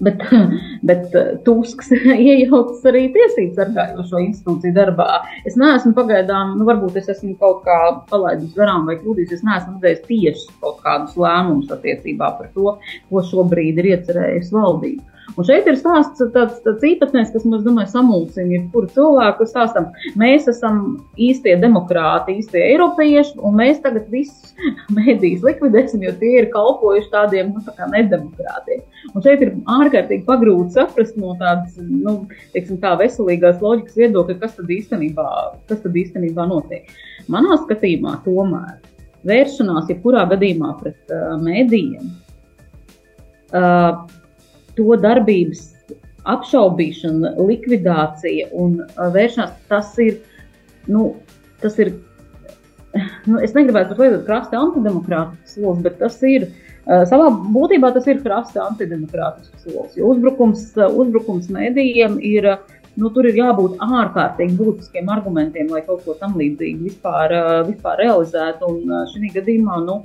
[0.00, 0.22] Bet,
[0.88, 1.90] bet Tusks
[2.28, 5.08] iejaucas arī tiesību sargājošo institūciju darbā.
[5.48, 7.78] Es neesmu pagaidām, nu, varbūt es esmu kaut kā
[8.10, 9.38] palaidis garām vai kļūdījis.
[9.38, 12.76] Es neesmu redzējis tieši kaut kādus lēmumus attiecībā par to,
[13.10, 15.17] ko šobrīd ir iecerējusi valdība.
[15.36, 20.48] Un šeit ir stāsts tāds, tāds īpatnējs, kas, man domāju, samulcina jebkuru cilvēku, stāstam, mēs
[20.50, 20.80] esam
[21.20, 24.54] īstie demokrāti, īstie eiropieši, un mēs tagad visus
[24.96, 28.84] mēdīs likvidēsim, jo tie ir kalpojuši tādiem, nu, tā kā nedemokrātiem.
[29.12, 32.20] Un šeit ir ārkārtīgi pagrūti saprast no tādas, nu,
[32.54, 35.26] teiksim tā, veselīgās loģikas viedokļa, kas tad īstenībā,
[35.70, 36.88] kas tad īstenībā notiek.
[37.28, 38.78] Manā skatījumā tomēr
[39.28, 42.14] vēršanās jebkurā gadījumā pret uh, mēdījiem.
[43.48, 44.04] Uh,
[44.78, 45.66] to darbības
[46.28, 50.18] apšaubīšana, likvidācija un vēršanās, tas ir,
[50.90, 51.10] nu,
[51.62, 51.92] tas ir,
[53.28, 56.48] nu, es negribētu pat lietot krasta antidemokrātisks solis, bet tas ir
[56.88, 62.48] Savā būtībā tas ir krasta antidemokrātisks solis, jo uzbrukums, uzbrukums medijiem ir,
[62.96, 67.34] nu, tur ir jābūt ārkārtīgi būtiskiem argumentiem, lai kaut ko tam līdzīgu vispār,
[67.68, 68.72] vispār realizētu.
[68.72, 69.98] Un šī gadījumā, nu,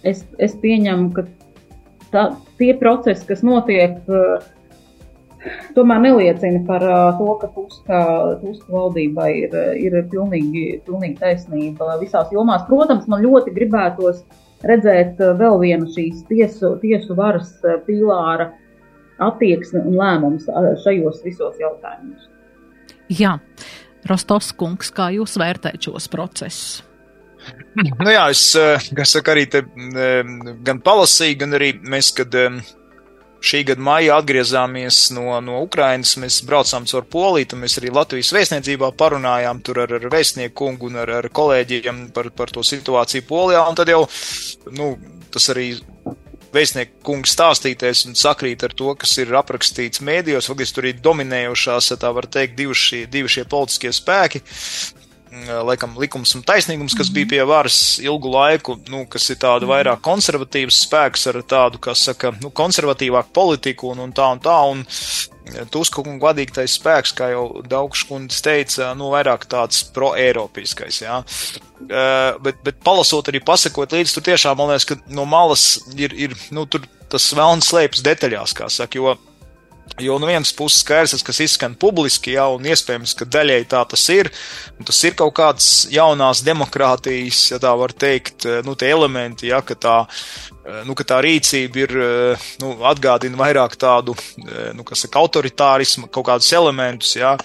[0.00, 1.26] es, es pieņemu, ka
[2.12, 2.26] tā,
[2.60, 3.98] tie procesi, kas notiek,
[5.76, 6.84] tomēr neliecina par
[7.18, 8.02] to, ka Tuska,
[8.42, 12.66] Tuska valdībai ir, ir pilnīgi, pilnīgi taisnība visās jomās.
[12.68, 14.24] Protams, man ļoti gribētos
[14.66, 18.50] redzēt eh, vēl vienu šīs tiesu, tiesu varas eh, pīlāra
[19.20, 22.28] attieksmi un lēmumus eh, šajos visos jautājumos.
[23.10, 23.38] Jā,
[24.08, 26.89] Rostovs kungs, kā jūs vērtējat šos procesus?
[27.76, 28.44] Nu jā, es,
[28.96, 29.62] kas saka, arī te
[30.66, 32.34] gan palasīju, gan arī mēs, kad
[33.40, 36.16] šī gada maijā atgriezāmies no, no Ukrainas.
[36.20, 40.90] Mēs braucām caur Poliju, un mēs arī Latvijas vēstniecībā parunājām tur ar, ar vēstnieku kungu
[40.90, 43.64] un ar, ar kolēģiem par, par to situāciju Polijā.
[43.68, 44.04] Un tad jau
[44.76, 44.92] nu,
[45.32, 45.72] tas arī
[46.54, 50.50] vēstnieku kungs stāstītais un sakrīt ar to, kas ir aprakstīts mēdījos.
[50.50, 54.42] Faktiski tur ir dominējošās, tā var teikt, divi šie, divi šie politiskie spēki.
[55.30, 60.02] Laikam likums un taisnīgums, kas bija pie varas ilgu laiku, nu, kas ir tāda vairāk
[60.02, 64.82] konservatīvs spēks ar tādu, kas saka, nu, konservatīvāku politiku un, un tā un tā, un
[65.70, 71.00] Tuska kungu vadītais spēks, kā jau Daugškundis teica, nu, vairāk tāds pro-eiropiskais.
[71.06, 76.14] Uh, bet, bet palasot arī pasakot līdzi, tur tiešām, man liekas, ka no malas ir,
[76.14, 79.16] ir nu, tur tas vēlns slēpjas detaļās, kā saka, jo
[79.98, 84.04] Jo no vienas puses skaidrs, kas izskan publiski, jau un iespējams, ka daļēji tā tas
[84.14, 84.30] ir,
[84.86, 89.60] tas ir kaut kāds jaunās demokrātijas, ja tā var teikt, eh, nu, tie elementi, ja,
[89.66, 94.16] ka tā, eh, nu, ka tā rīcība ir, eh, nu, atgādina vairāk tādu,
[94.74, 97.36] nu, kas saka, autoritārismu, kaut kādus elementus, ja,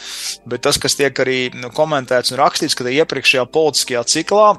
[0.45, 4.55] bet tas, kas tiek arī nu, komentēts un rakstīts, ka iepriekšējā politiskajā ciklā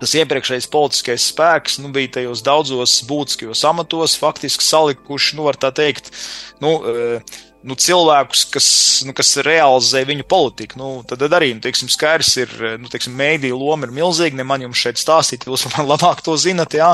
[0.00, 6.12] tas iepriekšējais politiskais spēks nu, bija tajos daudzos būtiskajos amatos, faktiski salikuši, nu, tā teikt,
[6.60, 8.68] nu, uh, nu, cilvēkus, kas,
[9.06, 10.78] nu, kas realizē viņu politiku.
[10.78, 14.62] Nu, tad, tad arī, nu, teiksim, skaidrs ir, nu, mēdīja loma ir milzīga, ne man
[14.66, 16.92] jums šeit stāstīt, jūs man labāk to zinat, jā.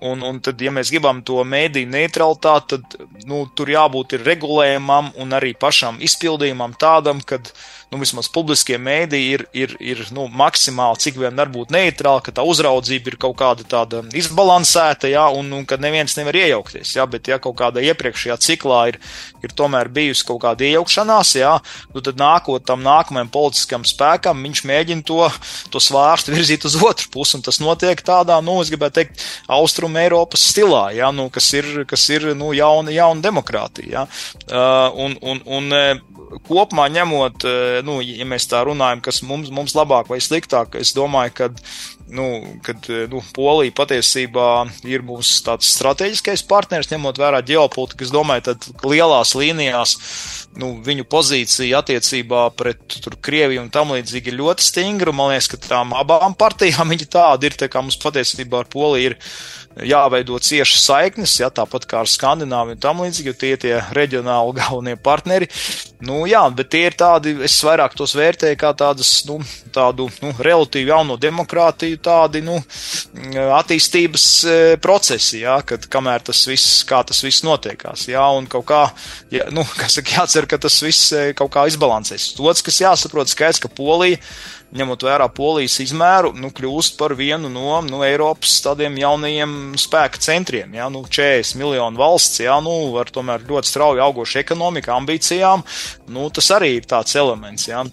[0.00, 5.36] Un, un tad, ja mēs gribam to mēdīju neutralitāti, tad, nu, tur jābūt regulējumam un
[5.36, 7.52] arī pašam izpildījumam tādam, kad,
[7.92, 12.34] nu, vismaz publiskie mēdīji ir, ir, ir nu, maksimāli, cik vien var būt neitrāli, ka
[12.34, 17.06] tā uzraudzība ir kaut kāda tāda izbalansēta, jā, un, un ka neviens nevar iejaukties, jā,
[17.10, 18.98] bet ja kaut kādā iepriekšējā ciklā ir,
[19.46, 21.52] ir tomēr bijusi kaut kāda iejaukšanās, jā,
[21.94, 25.22] nu tad nākot tam nākamajam politiskam spēkam, viņš mēģina to,
[25.70, 29.94] to svārstu virzīt uz otru pusi, un tas notiek tādā, nu, es gribētu teikt, Austrum
[30.02, 34.06] Eiropas stilā, jā, nu, kas ir, kas ir, nu, jauna, jauna demokrātija, jā,
[34.50, 36.15] uh, un, un, un uh,
[36.48, 40.94] kopumā ņemot, uh, nu, ja mēs tā runājam, kas mums, mums labāk vai sliktāk, es
[40.96, 41.50] domāju, ka
[42.08, 42.26] nu,
[42.62, 44.48] kad nu, Polija patiesībā
[44.86, 48.06] ir mūsu tāds strateģiskais partners, ņemot vērā ģeopolitiku.
[48.06, 49.96] Es domāju, tad lielās līnijās
[50.60, 55.14] nu, viņu pozīcija attiecībā pret tur, Krieviju un tam līdzīgi ir ļoti stingra.
[55.16, 59.12] Man liekas, ka tām abām partijām viņi tādi ir, tā kā mums patiesībā ar Poliju
[59.12, 59.18] ir
[59.84, 63.74] jāveido ciešas saiknes, ja tāpat kā ar Skandināviju un tam līdzīgi, jo tie ir tie
[63.96, 65.48] reģionāli galvenie partneri.
[66.06, 69.38] Nu, jā, bet tie ir tādi, es vairāk tos vērtēju kā tādas, nu,
[69.72, 72.56] tādu, nu, relatīvi jauno demokrātiju, tādi, nu,
[73.56, 78.68] attīstības e, procesi, jā, kad kamēr tas viss, kā tas viss notiekās, jā, un kaut
[78.68, 78.82] kā,
[79.32, 82.34] jā, nu, kas saka, jācer, ka tas viss e, kaut kā izbalansēs.
[82.40, 84.20] Otrs, kas jāsaprot, skaidrs, ka Polija
[84.74, 90.74] ņemot vērā polijas izmēru, nu, kļūst par vienu no nu, Eiropas tādiem jaunajiem spēka centriem.
[90.74, 90.88] Ja?
[90.92, 92.58] Nu, 40 miljonu valsts, ja?
[92.64, 95.62] nu, ar tomēr ļoti strauji augošu ekonomiku, ambīcijām,
[96.12, 97.68] nu, tas arī ir tāds elements.
[97.70, 97.84] Ja?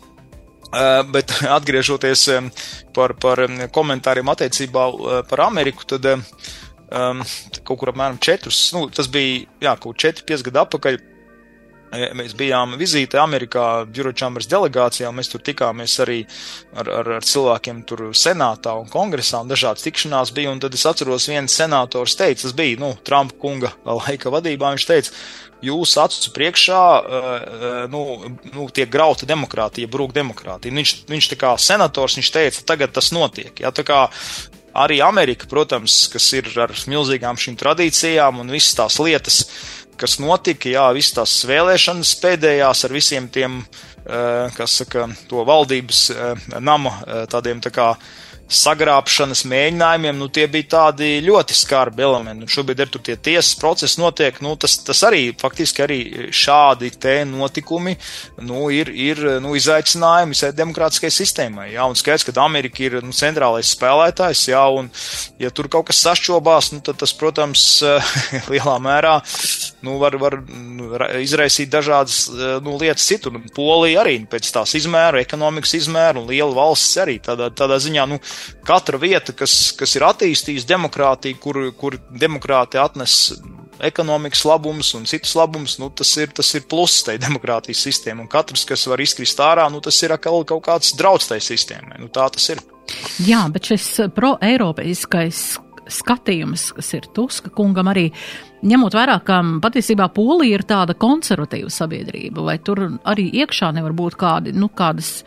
[0.74, 2.50] Uh, bet atgriežoties um,
[2.96, 7.22] par, par um, komentāriem attiecībā uh, par Ameriku, tad um,
[7.62, 10.98] kaut kur apmēram četrus, nu, tas bija, jā, kaut 4-5 gadu atpakaļ,
[11.94, 16.24] Mēs bijām vizītē Amerikā, Eurochambers delegācijā, un mēs tur tikāmies arī
[16.74, 20.86] ar, ar, ar cilvēkiem tur senātā un kongresā, un dažādas tikšanās bija, un tad es
[20.90, 25.14] atceros, viens senators teica, tas bija, nu, Trumpa kunga laika vadībā, viņš teica,
[25.64, 28.02] jūsu acu priekšā, uh, nu,
[28.50, 30.74] nu, tiek grauta demokrātija, brūk demokrātija.
[30.76, 33.54] Viņš, viņš tā kā senators, viņš teica, tagad tas notiek.
[33.64, 34.08] Ja, kā
[34.74, 40.18] arī Amerika, protams, kas ir ar milzīgām šīm tradīcijām un visas tās lietas, uh, kas
[40.22, 43.62] notika, jā, visas tās vēlēšanas pēdējās ar visiem tiem,
[44.06, 47.94] eh, kas saka, to valdības eh, nama eh, tādiem tā kā
[48.52, 52.46] sagrābšanas mēģinājumiem, nu, tie bija tādi ļoti skarbi elementi.
[52.46, 56.00] Un šobrīd ir tur tie tiesas procesi notiek, nu, tas, tas arī faktiski arī
[56.34, 57.96] šādi te notikumi,
[58.46, 63.14] nu, ir, ir nu, izaicinājumi visai demokrātiskai sistēmai, jā, un skaidrs, ka Amerika ir nu,
[63.16, 64.92] centrālais spēlētājs, jā, un
[65.42, 67.66] ja tur kaut kas sašķobās, nu, tad tas, protams,
[68.52, 69.16] lielā mērā,
[69.86, 70.92] nu, var, var nu,
[71.24, 72.26] izraisīt dažādas,
[72.64, 73.40] nu, lietas citur.
[73.56, 78.20] Polija arī pēc tās izmēru, ekonomikas izmēru un liela valsts arī tādā, tādā ziņā, nu,
[78.68, 83.34] katra vieta, kas, kas ir attīstījusi demokrātiju, kur, kur demokrātija atnes
[83.84, 88.26] ekonomikas labumus un citus labumus, nu, tas ir, tas ir pluss tai demokrātijas sistēmai.
[88.26, 92.00] Un katrs, kas var izkrist ārā, nu, tas ir atkal kaut kāds draudz tai sistēmai.
[92.02, 92.64] Nu, tā tas ir.
[93.24, 95.44] Jā, bet šis pro-eiropeiskais
[95.92, 98.08] skatījums, kas ir Tuska kungam arī,
[98.64, 104.18] ņemot vērā, ka patiesībā Polija ir tāda konservatīva sabiedrība, vai tur arī iekšā nevar būt
[104.20, 105.24] kādi, nu, kādas,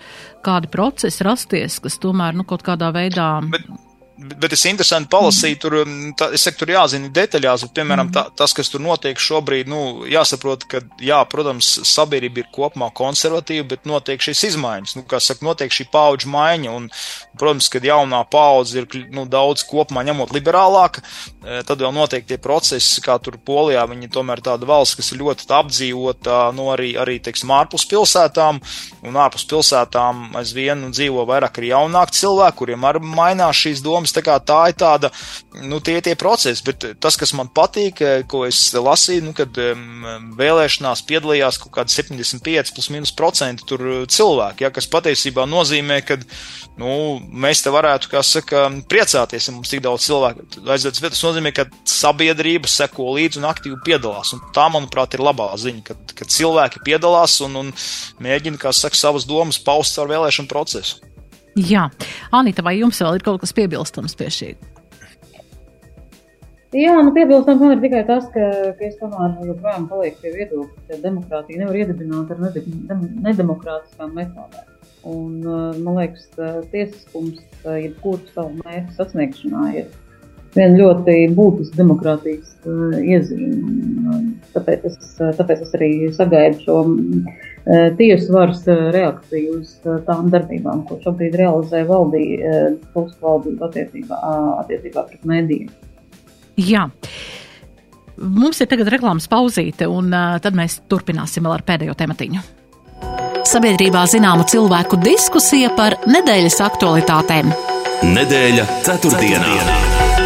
[0.46, 3.30] kādi procesi rasties, kas tomēr, nu, kaut kādā veidā.
[3.52, 3.68] Bet
[4.16, 8.22] Bet es interesanti palasīju, tur, um, tā, es saku, tur jāzina detaļās, bet, piemēram, tā,
[8.38, 13.84] tas, kas tur notiek šobrīd, nu, jāsaprot, ka, jā, protams, sabiedrība ir kopumā konservatīva, bet
[13.88, 16.88] notiek šīs izmaiņas, nu, kā saka, notiek šī paudžu maiņa, un,
[17.36, 21.04] protams, kad jaunā paudze ir, nu, daudz kopumā ņemot liberālāka,
[21.44, 25.20] e, tad vēl notiek tie procesi, kā tur Polijā, viņi tomēr tāda valsts, kas ir
[25.20, 28.64] ļoti apdzīvota, nu, arī, arī, teiksim, ārpus pilsētām,
[29.04, 34.05] un ārpus pilsētām aizvien nu, dzīvo vairāk arī jaunāki cilvēki, kuriem arī mainās šīs domas
[34.06, 35.10] domas, tā tā ir tāda,
[35.62, 39.56] nu, tie tie procesi, bet tas, kas man patīk, eh, ko es lasīju, nu, kad
[39.58, 40.04] um,
[40.36, 46.18] vēlēšanās piedalījās kaut kādi 75 plus mīnus procenti tur cilvēki, ja, kas patiesībā nozīmē, ka,
[46.78, 51.24] nu, mēs te varētu, kā saka, priecāties, ja mums tik daudz cilvēku aizdodas, bet tas
[51.24, 56.16] nozīmē, ka sabiedrība seko līdzi un aktīvi piedalās, un tā, manuprāt, ir labā ziņa, kad,
[56.16, 57.74] kad cilvēki piedalās un, un
[58.22, 61.15] mēģina, kā saka, savas domas paust caur vēlēšanu procesu.
[61.56, 61.86] Jā,
[62.36, 64.48] Anita, vai jums vēl ir kaut kas piebilstams pie šī?
[66.76, 70.82] Jā, nu piebilstams man ir tikai tas, ka, ka es tomēr joprojām palieku pie viedokļa,
[70.88, 74.72] ka demokrātija nevar iedibināt ar nedemokrātiskām metodēm.
[75.06, 75.38] Un,
[75.80, 76.26] man liekas,
[76.72, 79.88] tiesiskums, jebkuru savu mērķu sasniegšanā, ir
[80.56, 82.52] viena ļoti būtiska demokrātijas
[83.00, 84.20] iezīme.
[84.52, 84.98] Tāpēc es,
[85.38, 86.80] tāpēc es arī sagaidu šo
[87.66, 92.52] Eh, tiesu varas eh, reakciju uz eh, tām darbībām, ko šobrīd realizē valdība,
[92.94, 94.20] Polsku valdība attiecībā,
[94.62, 95.72] attiecībā pret medijiem.
[96.62, 96.84] Jā.
[98.16, 102.44] Mums ir tagad reklāmas pauzīte, un tad mēs turpināsim vēl ar pēdējo tematiņu.
[103.46, 107.52] Sabiedrībā zināma cilvēku diskusija par nedēļas aktualitātēm.
[108.14, 109.52] Nedēļa ceturtdienā.
[109.58, 110.24] ceturtdienā.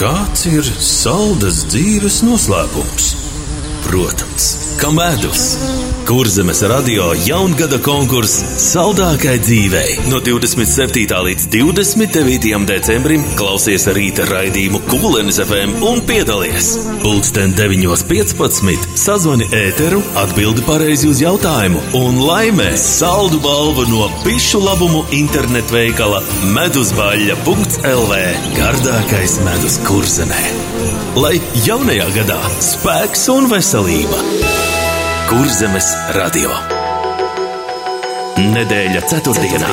[0.00, 3.29] Kāds ir saldas dzīves noslēpums?
[3.90, 5.58] Protams, ka medus.
[6.08, 11.10] Kurzemes radio jaungada konkurss Saldākai dzīvei no 27.
[11.26, 12.52] līdz 29.
[12.70, 16.70] decembrim klausies rīta raidījumu Kūlenes FM un piedalies.
[17.02, 18.86] Pulksten 9.15.
[18.94, 26.22] sazvani ēteru, atbildi pareizi uz jautājumu un laimē saldu balvu no pišu labumu internetu veikala
[26.54, 28.22] medusbaļļa.lv
[28.54, 30.44] Gardākais medus kurzemē.
[31.18, 34.20] Lai jaunajā gadā spēks un veselība!
[35.26, 36.52] Kurzemes radio.
[38.38, 39.72] Nedēļa ceturtdienā.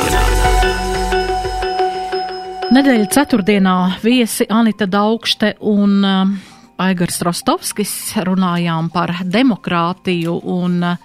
[2.73, 6.33] Nedēļa ceturtdienā viesi Anita Daugšte un uh,
[6.81, 7.93] Aigars Rostovskis
[8.25, 10.97] runājām par demokrātiju un uh,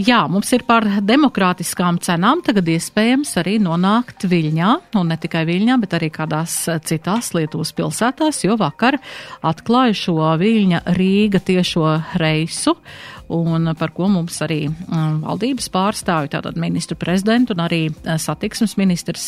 [0.00, 5.76] Jā, mums ir par demokrātiskām cenām tagad iespējams arī nonākt Viļņā, un ne tikai Viļņā,
[5.82, 6.54] bet arī kādās
[6.88, 8.96] citās Lietuvas pilsētās, jo vakar
[9.44, 11.84] atklāju šo Viļņa Rīga tiešo
[12.22, 12.72] reisu,
[13.32, 18.76] un par ko mums arī um, valdības pārstāvi, tātad ministru prezidentu un arī uh, satiksmes
[18.80, 19.26] ministrs,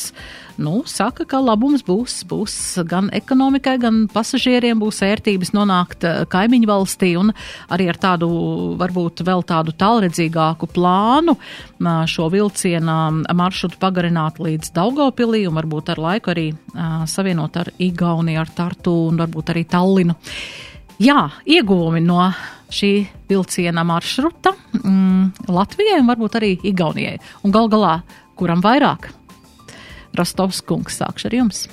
[0.60, 2.56] nu, saka, ka labums būs, būs
[2.90, 7.32] gan ekonomikai, gan pasažieriem būs ērtības nonākt uh, kaimiņu valstī un
[7.72, 8.28] arī ar tādu,
[8.80, 12.98] varbūt vēl tādu tālredzīgāku plānu uh, šo vilciena
[13.34, 16.46] maršrutu pagarināt līdz Daugavpilī un varbūt ar laiku arī
[17.08, 20.16] savienot ar Igauniju, ar Tartu un varbūt arī Tallinu.
[21.02, 22.20] Jā, ieguvumi no
[22.74, 22.92] šī
[23.30, 27.18] vilciena maršruta mm, Latvijai un varbūt arī Igaunijai.
[27.46, 27.98] Un gal galā,
[28.38, 29.10] kuram vairāk?
[30.14, 31.64] Rostovs kungs, sākšu ar jums.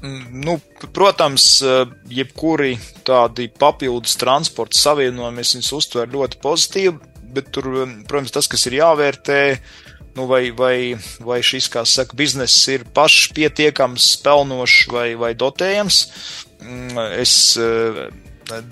[0.00, 0.56] Mm, nu,
[0.96, 6.94] protams, eh, jebkuri tādi papildus transporta savienojumi, es viņus uztveru ļoti pozitīvi,
[7.36, 9.40] bet tur, eh, protams, tas, kas ir jāvērtē,
[10.16, 16.00] nu, vai, vai, vai šis, kā saka, bizness ir pašpietiekams, pelnošs vai, vai dotējams.
[16.64, 18.08] Mm, es eh,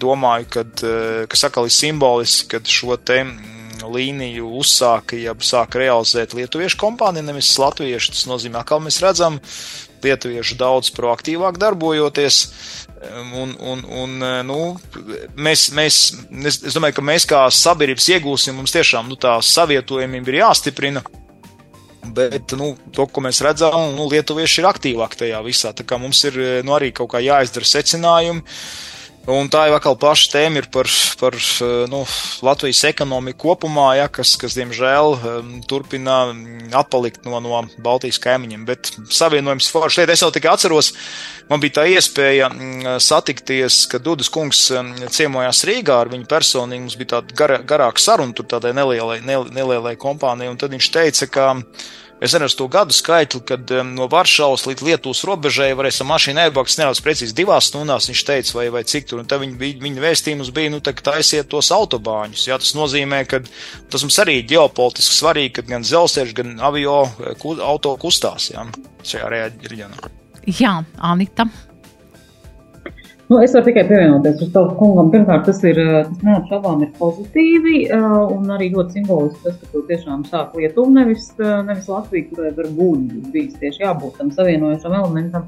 [0.01, 5.81] domāju, kad, eh, kas atkal ir simboliski, kad šo te mm, līniju uzsāka, ja sāka
[5.83, 8.15] realizēt lietuviešu kompānija, nevis latviešu.
[8.17, 9.39] Tas nozīmē, ka mēs redzam
[10.05, 12.43] lietuviešu daudz proaktīvāk darbojoties.
[13.39, 14.59] Un, un, un nu,
[15.39, 15.99] mēs, mēs,
[16.51, 21.05] es, es domāju, ka mēs kā sabiedrības iegūsim, mums tiešām nu, tā savietojamība ir jāstiprina.
[22.15, 25.75] Bet nu, to, ko mēs redzam, nu, lietuvieši ir aktīvāki tajā visā.
[25.77, 28.43] Tā kā mums ir nu, arī kaut kā jāizdara secinājumi.
[29.29, 30.89] Un tā jau atkal paša tēma ir par,
[31.21, 31.35] par
[31.93, 31.99] nu,
[32.47, 36.31] Latvijas ekonomiku kopumā, ja, kas, kas, diemžēl, um, turpina
[36.81, 38.65] atpalikt no, no Baltijas kaimiņiem.
[38.69, 40.17] Bet savienojums forši lieta.
[40.17, 40.95] Es jau tikai atceros,
[41.51, 46.87] man bija tā iespēja mm, satikties, kad Dudas kungs um, ciemojās Rīgā ar viņu personīgi.
[46.87, 51.33] Mums bija tāda gar, garāka saruna tur tādai nelielai, nelielai kompānijai, un tad viņš teica,
[51.37, 51.51] ka
[52.21, 56.43] Es neredzu to gadu skaitli, kad um, no Varšavas līdz Lietuvas robežai varēs ar mašīnu
[56.43, 56.75] aizbraukt.
[56.81, 59.23] Neredzu precīzi divās stundās, viņš teica, vai, vai cik tur.
[59.23, 59.55] Un tad viņa,
[59.85, 62.49] viņa vēstījums bija, nu, tā, taisiet tos autobāņus.
[62.51, 63.43] Jā, tas nozīmē, ka
[63.93, 66.99] tas mums arī ģeopolitiski svarīgi, ka gan dzelzceļš, gan avio
[67.39, 68.67] ku, auto kustās jā,
[69.07, 70.11] šajā reģionā.
[70.59, 71.47] Jā, Anita.
[73.29, 75.11] Nu, es varu tikai pievienoties uz tavu kungam.
[75.13, 79.69] Pirmkārt, tas ir, eh, tas neapšaubām ir pozitīvi eh, un arī ļoti simboliski tas, ka
[79.73, 84.31] tu tiešām sāk Lietuvu, nevis, eh, nevis Latviju, kurai var būt bijis tieši jābūt tam
[84.33, 85.45] savienojušam elementam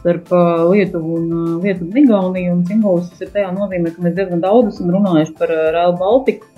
[0.00, 0.34] starp
[0.72, 1.30] Lietuvu un
[1.62, 2.56] Lietuvu un Igauniju.
[2.56, 6.50] Un simbolisks ir tajā nozīmē, ka mēs diezgan daudz esam runājuši par Rail Baltiku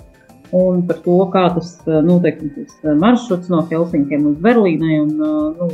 [0.57, 5.03] un par to, kā tas notiek tas maršruts no Helsinkiem uz Berlīnai.
[5.05, 5.13] Un,
[5.59, 5.69] nu,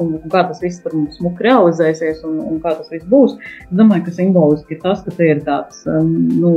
[0.00, 3.36] un, kā tas viss tur mums smuki realizēsies un, un kā tas viss būs.
[3.66, 6.54] Es domāju, ka simboliski ir tas, ka te ir tāds, um, nu,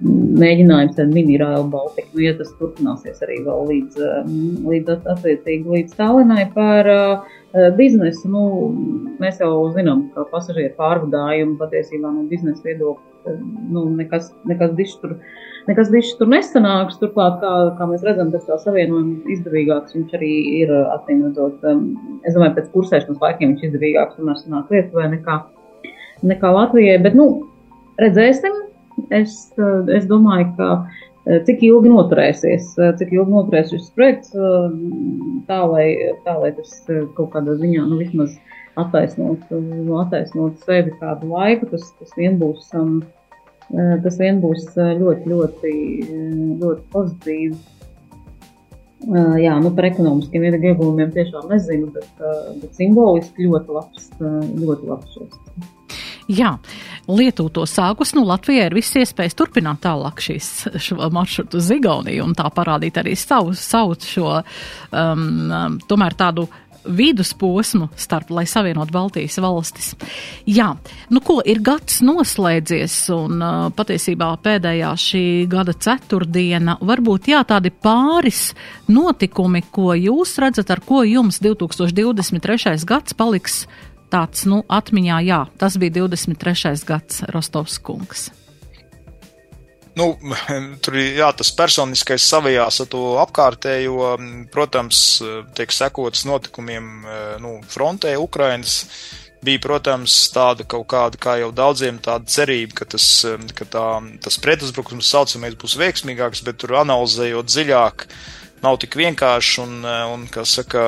[0.00, 4.32] mēģinājums ar mini-railu Baltiku, nu, ja tas turpināsies arī vēl līdz, um,
[4.70, 7.28] līdz attiecīgi līdz Tallinai par uh,
[7.76, 8.30] biznesu.
[8.32, 8.44] Nu,
[9.20, 15.18] mēs jau zinām, ka pasažieru pārvadājumu patiesībā no biznesa viedokļa nu, nekas, nekas dišs tur
[15.68, 16.98] nekas dišs tur nesanāks.
[17.00, 21.60] Turklāt, kā, kā mēs redzam, tas tā savienojums izdevīgāks viņš arī ir acīm redzot.
[21.66, 21.84] Um,
[22.24, 25.38] es domāju, pēc kursēšanas laikiem viņš izdevīgāks tomēr sanāk Lietuvai nekā,
[26.32, 26.98] nekā Latvijai.
[27.04, 27.30] Bet, nu,
[28.02, 28.66] redzēsim.
[29.16, 34.34] Es, uh, es domāju, ka uh, cik ilgi noturēsies, uh, cik ilgi noturēs šis projekts,
[35.48, 35.86] tā lai,
[36.26, 36.74] tā, lai tas
[37.16, 38.36] kaut kādā ziņā, nu, vismaz
[38.80, 39.48] attaisnot,
[40.02, 42.68] attaisnot sevi kādu laiku, tas, tas vien būs.
[42.76, 43.00] Um,
[43.70, 47.58] Eh, tas vien būs eh, ļoti, ļoti, eh, ļoti pozitīvi.
[49.40, 52.18] Jā, nu par ekonomiskiem ieguvumiem tiešām nezinu, bet,
[52.60, 55.38] bet simboliski ļoti labs, ļoti labs šos.
[56.28, 56.50] Jā,
[57.08, 60.50] Lietuva to sākus, nu Latvijai ir viss iespējas turpināt tālāk šīs
[60.84, 64.42] šo maršrutu uz Igauniju un tā parādīt arī savu, savu šo,
[64.92, 66.44] um, tomēr tādu
[66.84, 69.92] vidusposmu starp, lai savienot Baltijas valstis.
[70.48, 70.72] Jā,
[71.10, 73.44] nu ko, ir gads noslēdzies un
[73.76, 78.50] patiesībā pēdējā šī gada ceturtdiena, varbūt jā, tādi pāris
[78.90, 82.84] notikumi, ko jūs redzat, ar ko jums 2023.
[82.88, 83.62] gads paliks
[84.10, 86.76] tāds, nu, atmiņā, jā, tas bija 23.
[86.88, 88.30] gads Rostovs kungs.
[89.98, 90.12] Nu,
[90.84, 94.12] tur ir jā, tas personiskais savijās ar to apkārtējo,
[94.52, 95.00] protams,
[95.56, 96.92] tiek sekots notikumiem
[97.42, 98.84] nu, frontē Ukrainas.
[99.40, 103.06] Bija, protams, tāda kaut kāda, kā jau daudziem, tāda cerība, ka tas,
[103.56, 103.84] ka tā,
[104.20, 108.04] tas pretuzbrukums saucamais būs veiksmīgāks, bet tur analizējot dziļāk,
[108.60, 109.78] nav tik vienkārši un,
[110.12, 110.84] un kā saka,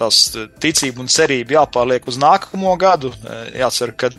[0.00, 0.30] tās
[0.64, 3.12] ticība un cerība jāpārliek uz nākamo gadu.
[3.52, 4.16] Jācer, kad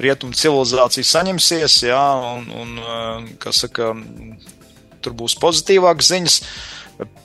[0.00, 3.92] rietumu civilizācija saņemsies, jā, un, un eh, saka,
[5.04, 6.40] tur būs pozitīvākas ziņas.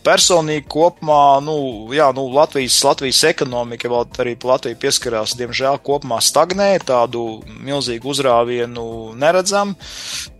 [0.02, 1.54] Personīgi kopumā, nu,
[1.94, 8.86] jā, nu, Latvijas, Latvijas ekonomika vēl arī Latvija pieskarās, diemžēl, kopumā stagnē, tādu milzīgu uzrāvienu
[9.20, 9.76] neredzam.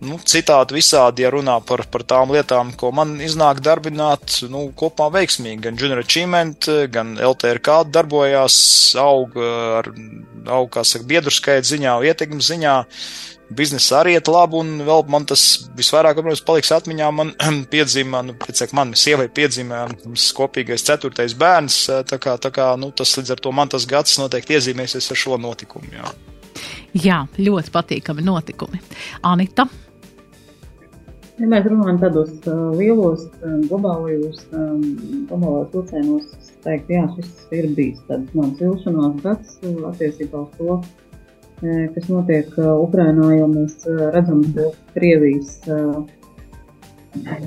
[0.02, 5.12] Nu, citādi visādi, ja runā par, par tām lietām, ko man iznāk darbināt, nu, kopumā
[5.20, 5.62] veiksmīgi.
[5.68, 8.58] Gan Junior Achievement, gan LTRK darbojās,
[8.98, 9.92] aug ar,
[10.46, 12.76] aug, kā saka, biedru skaita ziņā, ietekmes ziņā
[13.50, 15.42] biznesa arī iet labi, un vēl man tas
[15.76, 17.10] visvairāk, protams, paliks atmiņā.
[17.14, 17.34] Man
[17.72, 22.92] piedzima, nu, pēc man sievai piedzima mums kopīgais ceturtais bērns, tā kā, tā kā, nu,
[22.94, 26.14] tas līdz ar to man tas gads noteikti iezīmēsies ar šo notikumu, jā.
[26.90, 28.80] Jā, ļoti patīkami notikumi.
[29.26, 29.68] Anita?
[31.40, 34.82] Ja mēs runājam tādos uh, lielos, uh, globālajos, um,
[35.30, 36.26] globālajos vilcienos,
[36.60, 40.80] es teiktu, jā, šis ir bijis tāds mans vilšanās gads uh, attiecībā uz to,
[41.60, 43.82] kas notiek Ukrainā, jo mēs
[44.14, 45.58] redzam, ka Krievijas,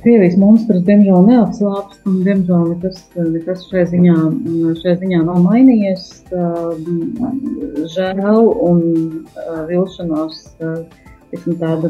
[0.04, 4.18] Krievijas monstrs diemžēl neatslāpst un diemžēl nekas, nekas šai, ziņā,
[4.82, 6.10] šai ziņā nav mainījies.
[7.96, 8.84] Žēl un
[9.72, 10.44] vilšanās,
[11.34, 11.90] esmu tāda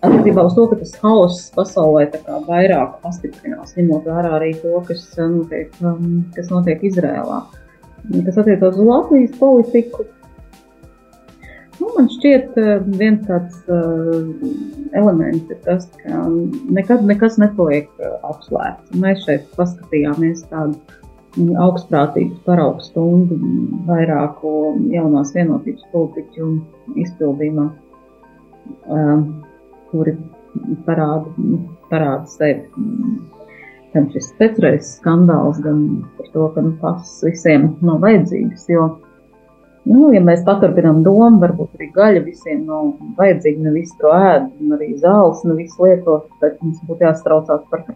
[0.00, 2.06] attiecībā uz to, ka tas hauss pasaulē
[2.48, 7.42] vairāk pastiprinās, ņemot vērā arī to, kas notiek, um, kas notiek Izrēlā.
[8.26, 10.06] Kas attiecās uz Latvijas politiku,
[11.80, 12.58] Nu, man šķiet,
[13.00, 14.26] viens tāds uh,
[15.00, 16.26] elements ir tas, ka
[16.76, 17.88] nekad nekas nepaliek
[18.28, 18.98] apslēpts.
[19.00, 20.76] Mēs šeit paskatījāmies tādu
[21.62, 23.38] augstprātīgu paraugu stundu
[23.88, 24.52] vairāku
[24.92, 26.50] jaunās vienotības politiķu
[27.00, 29.24] izpildījumā, uh,
[29.90, 30.16] kuri
[30.86, 31.34] parāda,
[31.90, 32.64] parāda sevi.
[33.90, 35.86] Gan šis pēcreizes skandāls, gan
[36.16, 38.90] par to, ka nu, pasas visiem nav vajadzīgas, jo
[39.88, 44.50] Nu, ja mēs paturpinām domu, varbūt arī gaļa visiem nav vajadzīga, ne visi to ēd,
[44.60, 47.86] un arī zāles ne visi lieto, tad mums būtu jāstraucās par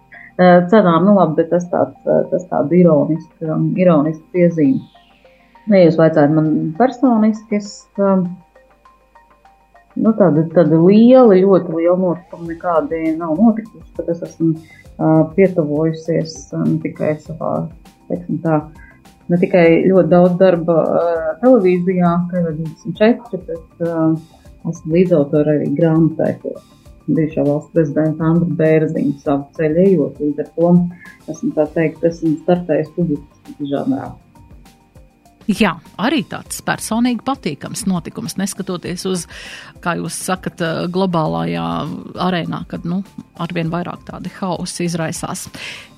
[0.73, 1.05] cenām.
[1.05, 1.99] Nu, labi, bet tas tāds,
[2.31, 4.81] tas tāda ironiska, um, ironiska piezīme.
[5.69, 6.49] Ja jūs vaicājat man
[6.81, 7.71] personiski, es,
[8.01, 8.25] um,
[9.97, 16.37] nu, tāda, tāda liela, ļoti liela notikuma nekādi nav notikusi, tad es esmu uh, pietuvojusies
[16.57, 17.55] um, tikai savā,
[18.11, 18.61] teiksim tā,
[19.31, 24.17] ne tikai ļoti daudz darba uh, televīzijā, TV24, bet uh,
[24.71, 26.57] esmu līdzautore arī grāmatai, ko
[27.07, 30.21] bijušā valsts prezidenta Andra Bērziņa savu ceļu ejot.
[30.25, 30.71] Līdz ar to
[31.35, 34.15] esmu tā teikt, esmu startējis publiski žanrā.
[35.45, 39.27] Jā, arī tāds personīgi patīkams notikums, neskatoties uz,
[39.85, 41.67] kā jūs sakat, globālajā
[42.25, 43.03] arēnā, kad nu,
[43.37, 45.51] arvien vairāk tādi hausi izraisās.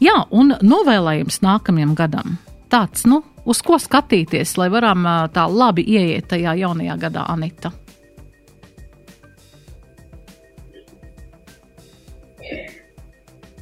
[0.03, 2.39] Jā, un novēlējums nākamajam gadam
[2.73, 7.71] tāds, nu, uz ko skatīties, lai varam tā labi ieiet tajā jaunajā gadā, Anita?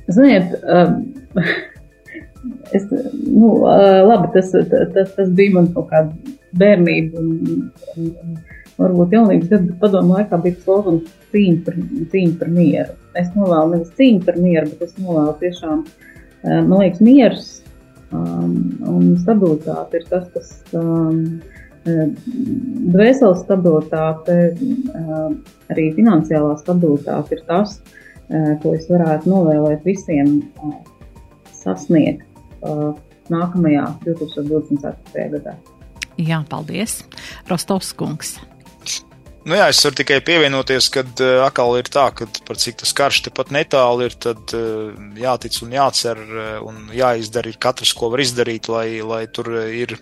[0.08, 0.56] Ziniet,
[2.76, 3.54] es, nu,
[4.08, 7.32] labi, tas, tas, tas bija man kaut kāda bērnība un,
[7.96, 8.38] un, un
[8.78, 11.82] varbūt jaunības gadu, bet padomu laikā bija lozums cīņa par,
[12.12, 12.96] cīņa par mieru.
[13.18, 15.84] Es novēlu nevis cīņu par mieru, bet es novēlu tiešām,
[16.44, 17.52] man liekas, miers
[18.14, 21.40] Um, un stabilitāte ir tas, kas um,
[21.84, 25.32] dvēseles stabilitāte, uh,
[25.72, 30.76] arī finansiālā stabilitāte ir tas, uh, ko es varētu novēlēt visiem uh,
[31.64, 32.28] sasniegt
[33.32, 35.28] nākamajā 2024.
[35.36, 35.56] gadā.
[36.20, 37.02] Jā, paldies,
[37.50, 38.36] Rostovs kungs.
[39.44, 42.94] Nu jā, es varu tikai pievienoties, kad uh, atkal ir tā, ka par cik tas
[42.96, 48.08] karš tepat netālu ir, tad uh, jātic un jācer uh, un jāizdara ir katrs, ko
[48.14, 49.92] var izdarīt, lai, lai tur ir,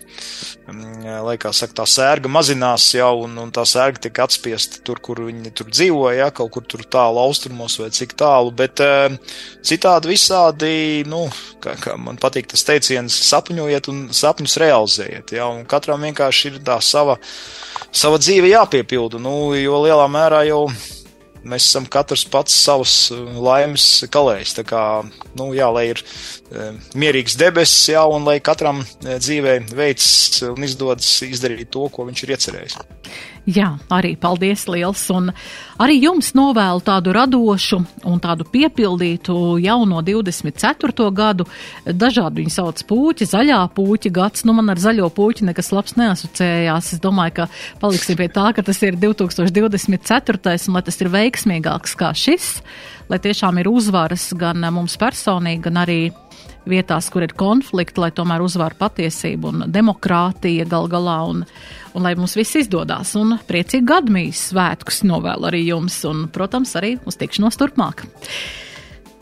[0.71, 0.79] um,
[1.27, 5.19] lai kā saka, tā sērga mazinās jau un, un tā sērga tiek atspiesta tur, kur
[5.27, 9.11] viņi tur dzīvo, jā, kaut kur tur tālu austrumos vai cik tālu, bet uh,
[9.59, 10.71] citādi visādi,
[11.11, 11.25] nu,
[11.59, 16.63] kā, kā man patīk tas teiciens, sapņojiet un sapņus realizējiet, jā, un katram vienkārši ir
[16.63, 17.19] tā sava
[17.91, 20.67] sava dzīve jāpiepilda, nu, jo lielā mērā jau
[21.43, 24.55] mēs esam katrs pats savs uh, laimes kalējs.
[24.59, 24.83] Tā kā,
[25.39, 26.69] nu, jā, lai ir e,
[26.99, 30.07] mierīgs debesis, jā, un lai katram e, dzīvē veids
[30.49, 32.77] un izdodas izdarīt to, ko viņš ir iecerējis.
[33.43, 35.25] Jā, arī paldies liels, un
[35.83, 41.09] arī jums novēlu tādu radošu un tādu piepildītu jauno 24.
[41.11, 41.43] gadu.
[41.83, 46.93] Dažādi viņi sauc puķi, zaļā puķa gads, nu man ar zaļo puķi nekas labs neasociējās.
[46.95, 47.49] Es domāju, ka
[47.83, 50.55] paliksim pie tā, ka tas ir 2024.
[50.71, 52.61] un lai tas ir veiksmīgāks kā šis,
[53.09, 56.01] lai tiešām ir uzvaras gan mums personīgi, gan arī
[56.69, 61.43] vietās, kur ir konflikti, lai tomēr uzvar patiesība un demokrātija gal galā, un,
[61.93, 63.15] un lai mums viss izdodas.
[63.19, 68.05] Un priecīgi gadmijas svētkus novēlu arī jums, un, protams, arī uz tikšanos turpmāk.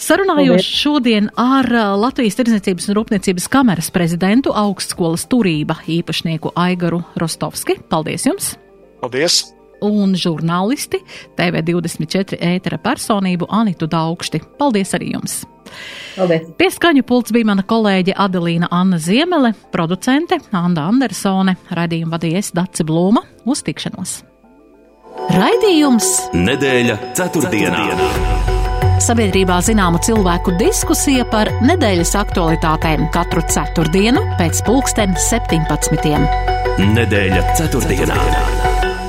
[0.02, 7.78] Sarunājos šodien ar uh, Latvijas Tirdzniecības un Rūpniecības kameras prezidentu augstskolas turība īpašnieku Aigaru Rostovski.
[7.90, 8.56] Paldies jums!
[9.02, 9.44] Paldies!
[9.82, 11.02] Un žurnālisti
[11.40, 14.44] TV24 ētera personību Anitu Daugšti.
[14.60, 15.42] Paldies arī jums!
[16.18, 16.50] Paldies.
[16.60, 23.24] Pieskaņu pults bija mana kolēģe Adelīna Anna Ziemele, producente Anda Andersone, raidījumu vadījies Daci Blūma.
[23.48, 24.20] Uz tikšanos!
[25.32, 27.86] Raidījums Nedēļa ceturtdienā.
[29.02, 36.22] Sabiedrībā zināma cilvēku diskusija par nedēļas aktualitātēm katru ceturtdienu pēc pulksten 17.
[36.94, 38.22] Nedēļa ceturtdienā.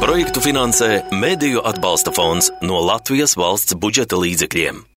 [0.03, 4.83] Projektu finansē Mēdīju atbalsta fonds no Latvijas valsts budžeta līdzekļiem.